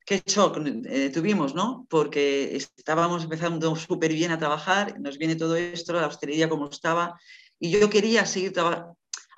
qué 0.09 0.23
shock 0.25 0.57
eh, 0.65 1.11
tuvimos, 1.11 1.53
¿no? 1.53 1.85
Porque 1.87 2.55
estábamos 2.55 3.25
empezando 3.25 3.75
súper 3.75 4.11
bien 4.11 4.31
a 4.31 4.39
trabajar, 4.39 4.99
nos 4.99 5.19
viene 5.19 5.35
todo 5.35 5.55
esto, 5.55 5.93
la 5.93 6.07
hostelería 6.07 6.49
como 6.49 6.67
estaba, 6.67 7.19
y 7.59 7.69
yo 7.69 7.91
quería 7.91 8.25
seguir 8.25 8.53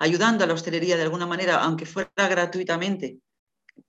ayudando 0.00 0.44
a 0.44 0.46
la 0.46 0.54
hostelería 0.54 0.96
de 0.96 1.02
alguna 1.02 1.26
manera, 1.26 1.62
aunque 1.62 1.84
fuera 1.84 2.26
gratuitamente, 2.26 3.18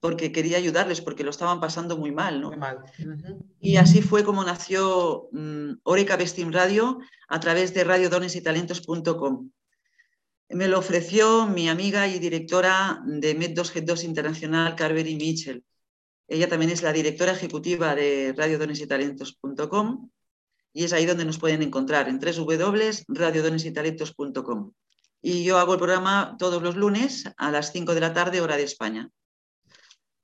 porque 0.01 0.33
quería 0.33 0.57
ayudarles, 0.57 0.99
porque 0.99 1.23
lo 1.23 1.29
estaban 1.29 1.61
pasando 1.61 1.97
muy 1.97 2.11
mal, 2.11 2.41
¿no? 2.41 2.49
Muy 2.49 2.57
mal. 2.57 2.79
Y 3.61 3.77
así 3.77 4.01
fue 4.01 4.25
como 4.25 4.43
nació 4.43 5.29
um, 5.31 5.77
Oreca 5.83 6.17
Bestim 6.17 6.51
Radio 6.51 6.99
a 7.29 7.39
través 7.39 7.73
de 7.73 7.85
radiodonesytalentos.com. 7.85 9.51
me 10.49 10.67
lo 10.67 10.79
ofreció 10.79 11.47
mi 11.47 11.69
amiga 11.69 12.09
y 12.09 12.19
directora 12.19 13.01
de 13.05 13.39
Med2G2 13.39 14.03
Internacional, 14.03 14.75
Carvery 14.75 15.15
Mitchell. 15.15 15.63
Ella 16.27 16.47
también 16.47 16.71
es 16.71 16.81
la 16.81 16.93
directora 16.93 17.33
ejecutiva 17.33 17.95
de 17.95 18.33
radiodonesytalentos.com 18.35 20.09
y 20.73 20.85
es 20.85 20.93
ahí 20.93 21.05
donde 21.05 21.25
nos 21.25 21.37
pueden 21.37 21.61
encontrar, 21.61 22.09
en 22.09 22.19
www.radiodonesytalentos.com. 22.19 24.71
Y 25.21 25.43
yo 25.43 25.59
hago 25.59 25.73
el 25.73 25.79
programa 25.79 26.35
todos 26.39 26.63
los 26.63 26.75
lunes 26.75 27.25
a 27.37 27.51
las 27.51 27.71
5 27.71 27.93
de 27.93 28.01
la 28.01 28.13
tarde, 28.13 28.41
hora 28.41 28.57
de 28.57 28.63
España. 28.63 29.11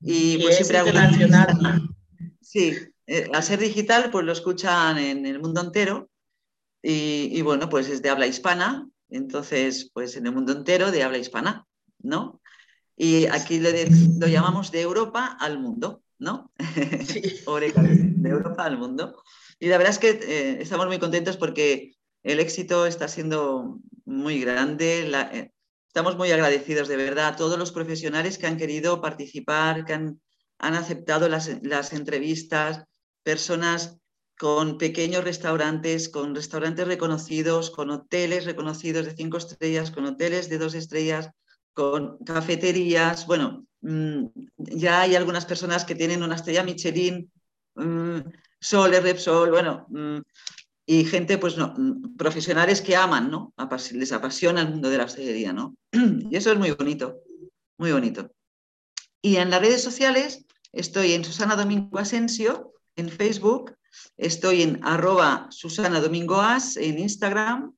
Y, 0.01 0.39
pues 0.39 0.55
siempre 0.55 0.77
hago 0.77 0.89
internacional. 0.89 1.89
Sí, 2.41 2.73
eh, 3.05 3.29
al 3.31 3.43
ser 3.43 3.59
digital, 3.59 4.09
pues 4.09 4.25
lo 4.25 4.31
escuchan 4.31 4.97
en 4.97 5.27
el 5.27 5.39
mundo 5.39 5.61
entero. 5.61 6.09
Y, 6.81 7.29
y, 7.31 7.43
bueno, 7.43 7.69
pues 7.69 7.87
es 7.89 8.01
de 8.01 8.09
habla 8.09 8.25
hispana, 8.25 8.89
entonces, 9.09 9.91
pues 9.93 10.15
en 10.15 10.25
el 10.25 10.33
mundo 10.33 10.53
entero 10.53 10.89
de 10.89 11.03
habla 11.03 11.19
hispana, 11.19 11.67
¿no? 11.99 12.38
Y 13.01 13.27
aquí 13.27 13.61
lo, 13.61 13.69
lo 14.19 14.27
llamamos 14.27 14.73
de 14.73 14.81
Europa 14.81 15.37
al 15.39 15.57
mundo, 15.57 16.03
¿no? 16.17 16.51
Sí. 17.07 17.21
de 17.47 18.29
Europa 18.29 18.65
al 18.65 18.77
mundo. 18.77 19.23
Y 19.57 19.67
la 19.67 19.77
verdad 19.77 19.93
es 19.93 19.99
que 19.99 20.09
eh, 20.09 20.57
estamos 20.61 20.85
muy 20.87 20.99
contentos 20.99 21.37
porque 21.37 21.93
el 22.23 22.41
éxito 22.41 22.85
está 22.85 23.07
siendo 23.07 23.79
muy 24.03 24.41
grande. 24.41 25.09
Eh, 25.31 25.53
estamos 25.87 26.17
muy 26.17 26.29
agradecidos 26.31 26.89
de 26.89 26.97
verdad 26.97 27.27
a 27.27 27.35
todos 27.37 27.57
los 27.57 27.71
profesionales 27.71 28.37
que 28.37 28.47
han 28.47 28.57
querido 28.57 28.99
participar, 28.99 29.85
que 29.85 29.93
han, 29.93 30.19
han 30.57 30.73
aceptado 30.75 31.29
las, 31.29 31.49
las 31.63 31.93
entrevistas, 31.93 32.83
personas 33.23 33.95
con 34.37 34.77
pequeños 34.77 35.23
restaurantes, 35.23 36.09
con 36.09 36.35
restaurantes 36.35 36.85
reconocidos, 36.85 37.71
con 37.71 37.91
hoteles 37.91 38.43
reconocidos 38.43 39.05
de 39.05 39.15
cinco 39.15 39.37
estrellas, 39.37 39.89
con 39.89 40.05
hoteles 40.05 40.49
de 40.49 40.57
dos 40.57 40.73
estrellas, 40.73 41.29
con 41.79 42.17
cafeterías. 42.25 43.25
Bueno, 43.25 43.65
mm, 43.79 44.25
ya 44.57 45.01
hay 45.01 45.15
algunas 45.15 45.45
personas 45.45 45.85
que 45.85 45.95
tienen 45.95 46.23
una 46.23 46.35
estrella 46.35 46.61
Michelin, 46.61 47.31
mm, 47.75 48.17
Sol, 48.59 48.91
Repsol, 48.91 49.51
bueno, 49.51 49.85
mm, 49.87 50.19
y 50.85 51.05
gente, 51.05 51.37
pues 51.37 51.55
no, 51.55 51.73
profesionales 52.17 52.81
que 52.81 52.97
aman, 52.97 53.31
¿no? 53.31 53.53
Les 53.93 54.11
apasiona 54.11 54.61
el 54.61 54.71
mundo 54.71 54.89
de 54.89 54.97
la 54.97 55.05
hostelería, 55.05 55.53
¿no? 55.53 55.77
Y 56.29 56.35
eso 56.35 56.51
es 56.51 56.59
muy 56.59 56.71
bonito, 56.71 57.21
muy 57.77 57.93
bonito. 57.93 58.29
Y 59.21 59.37
en 59.37 59.49
las 59.49 59.61
redes 59.61 59.81
sociales 59.81 60.45
estoy 60.73 61.13
en 61.13 61.23
Susana 61.23 61.55
Domingo 61.55 61.97
Asensio, 61.97 62.73
en 62.97 63.09
Facebook, 63.09 63.79
Estoy 64.17 64.61
en 64.61 64.79
arroba 64.83 65.47
Susana 65.49 65.99
Domingo 65.99 66.41
As 66.41 66.77
en 66.77 66.99
Instagram, 66.99 67.73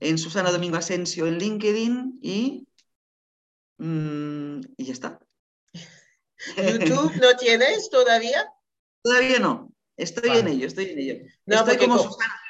en 0.00 0.18
Susana 0.18 0.50
Domingo 0.50 0.76
Asensio 0.76 1.26
en 1.26 1.38
LinkedIn 1.38 2.18
y, 2.20 2.66
mm, 3.84 4.60
y 4.76 4.84
ya 4.84 4.92
está. 4.92 5.18
¿YouTube 6.56 7.14
no 7.20 7.36
tienes 7.36 7.90
todavía? 7.90 8.46
Todavía 9.02 9.38
no. 9.38 9.72
Estoy 9.96 10.38
en 10.38 10.48
ello, 10.48 10.66
estoy 10.66 10.90
en 10.90 10.98
ello. 10.98 11.14
estoy 11.46 11.76
como, 11.76 11.98
Susana, 11.98 12.40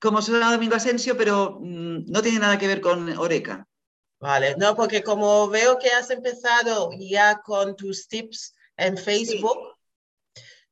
como, 0.00 0.22
Susana, 0.22 0.52
Domingo 0.52 0.76
Asensio, 0.76 1.16
pero 1.16 1.58
mm, 1.60 2.04
no 2.06 2.22
tiene 2.22 2.38
nada 2.38 2.58
que 2.58 2.66
ver 2.66 2.80
con 2.80 3.08
Oreca. 3.18 3.66
Vale, 4.20 4.54
no, 4.56 4.76
porque 4.76 5.02
como 5.02 5.48
veo 5.48 5.78
que 5.78 5.90
has 5.90 6.10
empezado 6.10 6.90
ya 6.98 7.40
con 7.42 7.74
tus 7.74 8.06
tips 8.06 8.54
en 8.76 8.96
Facebook. 8.96 9.58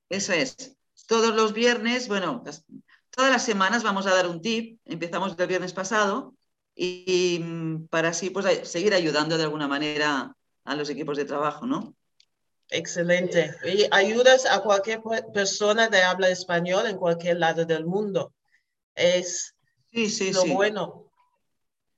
Eso 0.08 0.32
es 0.32 0.76
todos 1.10 1.34
los 1.34 1.52
viernes, 1.52 2.06
bueno, 2.06 2.44
todas 3.10 3.32
las 3.32 3.44
semanas 3.44 3.82
vamos 3.82 4.06
a 4.06 4.14
dar 4.14 4.28
un 4.28 4.40
tip, 4.40 4.78
empezamos 4.84 5.34
el 5.36 5.46
viernes 5.48 5.72
pasado, 5.72 6.36
y, 6.82 7.38
mm, 7.40 7.88
para 7.88 8.08
así 8.08 8.30
pues, 8.30 8.66
seguir 8.66 8.94
ayudando 8.94 9.36
de 9.36 9.44
alguna 9.44 9.68
manera 9.68 10.34
a 10.64 10.74
los 10.76 10.88
equipos 10.88 11.18
de 11.18 11.26
trabajo, 11.26 11.66
¿no? 11.66 11.94
Excelente. 12.70 13.54
Y 13.64 13.86
ayudas 13.90 14.46
a 14.46 14.62
cualquier 14.62 15.02
persona 15.34 15.88
de 15.88 16.02
habla 16.02 16.30
español 16.30 16.86
en 16.86 16.96
cualquier 16.96 17.38
lado 17.38 17.66
del 17.66 17.84
mundo. 17.84 18.32
Es 18.94 19.54
sí, 19.92 20.08
sí, 20.08 20.32
lo 20.32 20.40
sí. 20.40 20.52
bueno. 20.54 21.12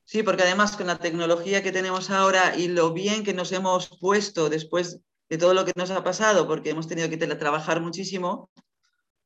Sí, 0.05 0.25
porque 0.25 0.43
además 0.43 0.77
con 0.77 0.89
la 0.89 0.99
tecnología 0.99 1.63
que 1.63 1.71
tenemos 1.71 2.11
ahora 2.11 2.57
y 2.57 2.67
lo 2.67 2.93
bien 2.93 3.23
que 3.23 3.35
nos 3.35 3.53
hemos 3.53 3.89
puesto 4.01 4.51
después 4.51 4.99
de 5.29 5.39
todo 5.39 5.55
lo 5.55 5.65
que 5.65 5.73
nos 5.77 5.93
ha 5.93 6.03
pasado, 6.03 6.49
porque 6.49 6.71
hemos 6.71 6.89
tenido 6.89 7.09
que 7.09 7.17
trabajar 7.19 7.81
muchísimo, 7.81 8.51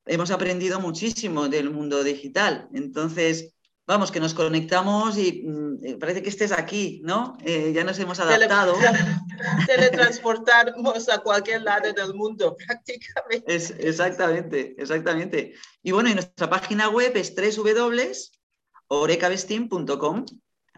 hemos 0.05 0.31
aprendido 0.31 0.81
muchísimo 0.81 1.49
del 1.49 1.71
mundo 1.71 2.05
digital. 2.05 2.69
Entonces, 2.75 3.56
vamos, 3.87 4.11
que 4.11 4.21
nos 4.21 4.35
conectamos 4.35 5.17
y 5.17 5.45
mm, 5.47 5.99
parece 5.99 6.23
que 6.23 6.29
estés 6.29 6.53
aquí, 6.53 7.01
¿no? 7.05 7.39
Eh, 7.45 7.73
ya 7.75 7.85
nos 7.85 7.99
hemos 7.99 8.21
adaptado. 8.21 8.75
teletransportamos 9.67 11.09
a 11.09 11.19
cualquier 11.19 11.63
lado 11.63 11.91
del 11.93 12.15
mundo, 12.15 12.57
prácticamente. 12.67 13.55
Es, 13.55 13.71
exactamente, 13.79 14.75
exactamente. 14.79 15.55
Y 15.83 15.93
bueno, 15.93 16.11
y 16.11 16.15
nuestra 16.15 16.51
página 16.51 16.89
web 16.89 17.13
es 17.17 17.33
www.orecavestim.com. 17.35 20.25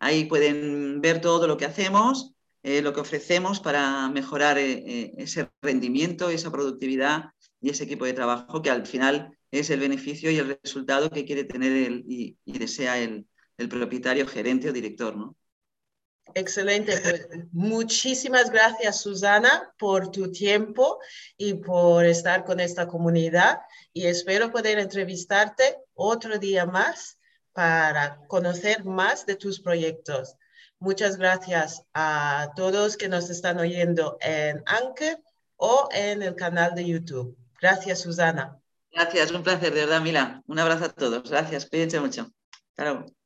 Ahí 0.00 0.26
pueden 0.26 1.00
ver 1.00 1.20
todo 1.20 1.48
lo 1.48 1.56
que 1.56 1.64
hacemos, 1.64 2.34
eh, 2.62 2.82
lo 2.82 2.92
que 2.92 3.00
ofrecemos 3.00 3.58
para 3.60 4.08
mejorar 4.10 4.58
eh, 4.58 5.12
ese 5.16 5.50
rendimiento, 5.62 6.30
esa 6.30 6.52
productividad 6.52 7.30
y 7.60 7.70
ese 7.70 7.82
equipo 7.84 8.04
de 8.04 8.12
trabajo 8.12 8.60
que 8.62 8.70
al 8.70 8.86
final 8.86 9.36
es 9.50 9.70
el 9.70 9.80
beneficio 9.80 10.30
y 10.30 10.38
el 10.38 10.58
resultado 10.62 11.10
que 11.10 11.24
quiere 11.24 11.44
tener 11.44 11.72
el, 11.72 12.04
y, 12.06 12.36
desea 12.44 12.98
el, 12.98 13.26
propietario, 13.68 14.26
gerente 14.26 14.68
o 14.68 14.72
director. 14.72 15.16
¿no? 15.16 15.36
Excelente. 16.34 16.98
Pues, 17.00 17.28
muchísimas 17.52 18.50
gracias, 18.50 19.00
Susana, 19.00 19.72
por 19.78 20.10
tu 20.10 20.30
tiempo 20.30 20.98
y 21.36 21.54
por 21.54 22.04
estar 22.04 22.44
con 22.44 22.60
esta 22.60 22.86
comunidad. 22.86 23.60
Y 23.92 24.06
espero 24.06 24.50
poder 24.50 24.78
entrevistarte 24.78 25.78
otro 25.94 26.38
día 26.38 26.66
más 26.66 27.18
para 27.52 28.20
conocer 28.28 28.84
más 28.84 29.26
de 29.26 29.36
tus 29.36 29.60
proyectos. 29.60 30.36
Muchas 30.78 31.16
gracias 31.16 31.82
a 31.92 32.52
todos 32.54 32.96
que 32.96 33.08
nos 33.08 33.30
están 33.30 33.58
oyendo 33.58 34.16
en 34.20 34.62
Anchor 34.66 35.20
o 35.56 35.88
en 35.90 36.22
el 36.22 36.36
canal 36.36 36.76
de 36.76 36.86
YouTube. 36.86 37.36
Gracias, 37.60 38.02
Susana. 38.02 38.60
Gracias, 38.98 39.30
un 39.30 39.44
placer, 39.44 39.72
de 39.72 39.82
verdad, 39.82 40.00
Mila. 40.00 40.42
Un 40.48 40.58
abrazo 40.58 40.86
a 40.86 40.88
todos. 40.88 41.30
Gracias, 41.30 41.68
cuídense 41.70 42.00
mucho. 42.00 42.26
Hasta 42.70 42.82
luego. 42.82 43.17